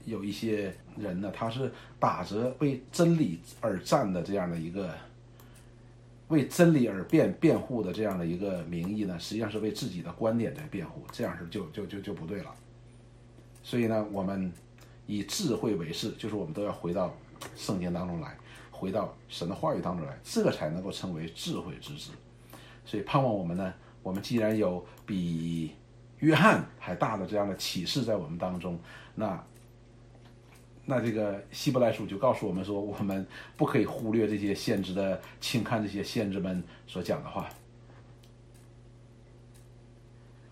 [0.04, 4.94] 有一些人呢，他是打着为真理而战的这样的一个
[6.28, 12.54] 为真理而辩辩护的这样的一个名义呢，实际上是为自己的观点在辩护，这样是就就就就不对了。
[13.62, 14.52] 所以呢，我们
[15.06, 17.12] 以智慧为事，就是我们都要回到
[17.56, 18.36] 圣经当中来，
[18.70, 22.10] 回到神的话语当中来，这才能够称为智慧之子。
[22.84, 23.74] 所以盼望我们呢。
[24.04, 25.72] 我们既然有比
[26.20, 28.78] 约翰还大的这样的启示在我们当中，
[29.16, 29.44] 那
[30.84, 33.26] 那这个希伯来书就告诉我们说，我们
[33.56, 37.48] 不可以忽略这些先知的轻看这些先知们所讲的话。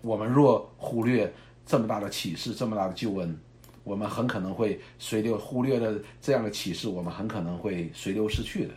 [0.00, 1.32] 我们若忽略
[1.66, 3.38] 这么大的启示，这么大的救恩，
[3.84, 8.74] 我们很可能会随流忽略了这样的启示，我们很可能会随流失去的。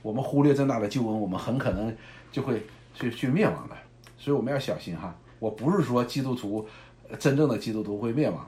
[0.00, 1.94] 我们忽略这么大的救恩，我们很可能
[2.30, 2.62] 就会
[2.94, 3.76] 去去灭亡的。
[4.26, 5.16] 所以我们要小心哈！
[5.38, 6.66] 我不是说基督徒
[7.16, 8.44] 真正的基督徒会灭亡，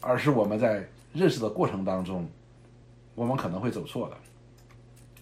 [0.00, 2.28] 而是我们在认识的过程当中，
[3.16, 4.16] 我们可能会走错的。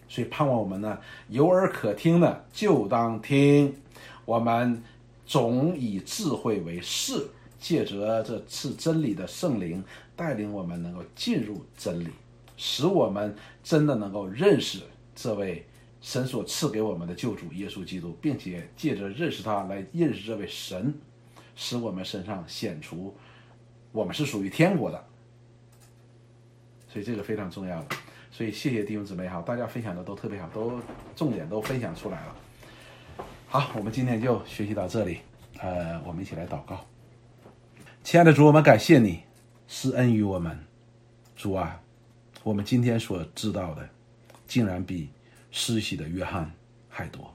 [0.06, 3.74] 所以盼望我们呢，有耳可听的就当听。
[4.26, 4.82] 我们
[5.24, 7.26] 总以智慧为事，
[7.58, 9.82] 借着这次真理的圣灵
[10.14, 12.08] 带领我们，能够进入真理，
[12.58, 13.34] 使我们
[13.64, 14.80] 真的能够认识
[15.16, 15.64] 这位。
[16.00, 20.94] 神所赐给我们的救主耶稣基督，并且借着认识他来认识这位神，
[21.56, 23.14] 使我们身上显出
[23.90, 25.04] 我们是属于天国的。
[26.88, 27.96] 所以这个非常重要的。
[28.30, 30.80] 所以谢谢弟兄姊妹哈，大家分享的都特别好，都
[31.16, 32.36] 重点都分享出来了。
[33.48, 35.18] 好，我们今天就学习到这里。
[35.58, 36.86] 呃，我们一起来祷告。
[38.04, 39.22] 亲爱的主，我们感谢你
[39.66, 40.56] 施恩于我们。
[41.34, 41.80] 主啊，
[42.44, 43.88] 我们今天所知道的，
[44.46, 45.08] 竟然比。
[45.50, 46.50] 施洗的约翰
[46.88, 47.32] 还多，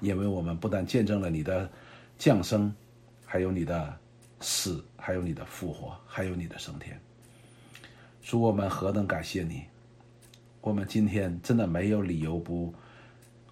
[0.00, 1.70] 因为我们不但见证了你的
[2.16, 2.74] 降生，
[3.24, 3.98] 还有你的
[4.40, 7.00] 死，还有你的复活，还有你的升天。
[8.22, 9.64] 主，我们何等感谢你！
[10.60, 12.72] 我们今天真的没有理由不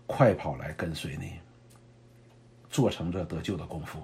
[0.06, 1.32] 快跑来跟随你，
[2.70, 4.00] 做成这得救的功夫。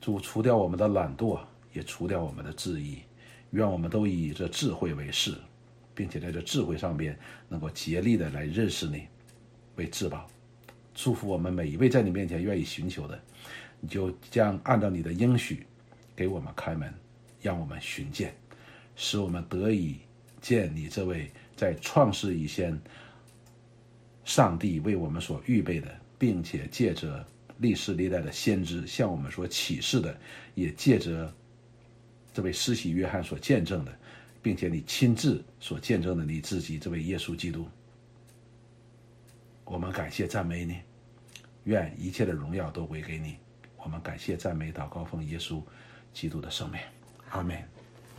[0.00, 1.38] 主，除掉我们的懒惰，
[1.72, 3.02] 也除掉我们的质疑，
[3.50, 5.36] 愿我们都以这智慧为事。
[6.00, 7.14] 并且在这智慧上边
[7.46, 9.06] 能够竭力的来认识你，
[9.76, 10.26] 为至宝，
[10.94, 13.20] 祝福我们每一位在你面前愿意寻求的，
[13.80, 15.62] 你就将按照你的应许
[16.16, 16.90] 给我们开门，
[17.42, 18.34] 让我们寻见，
[18.96, 19.98] 使我们得以
[20.40, 22.80] 见你这位在创世以前，
[24.24, 27.22] 上帝为我们所预备的，并且借着
[27.58, 30.18] 历史历代的先知向我们所启示的，
[30.54, 31.30] 也借着
[32.32, 33.99] 这位施洗约翰所见证的。
[34.42, 37.68] 并且你亲自所见证的你自己这位耶稣基督，
[39.64, 40.78] 我们感谢赞美你，
[41.64, 43.36] 愿一切的荣耀都归给你。
[43.76, 45.62] 我们感谢赞美到高峰耶稣
[46.12, 46.80] 基督的圣名，
[47.30, 47.79] 阿门。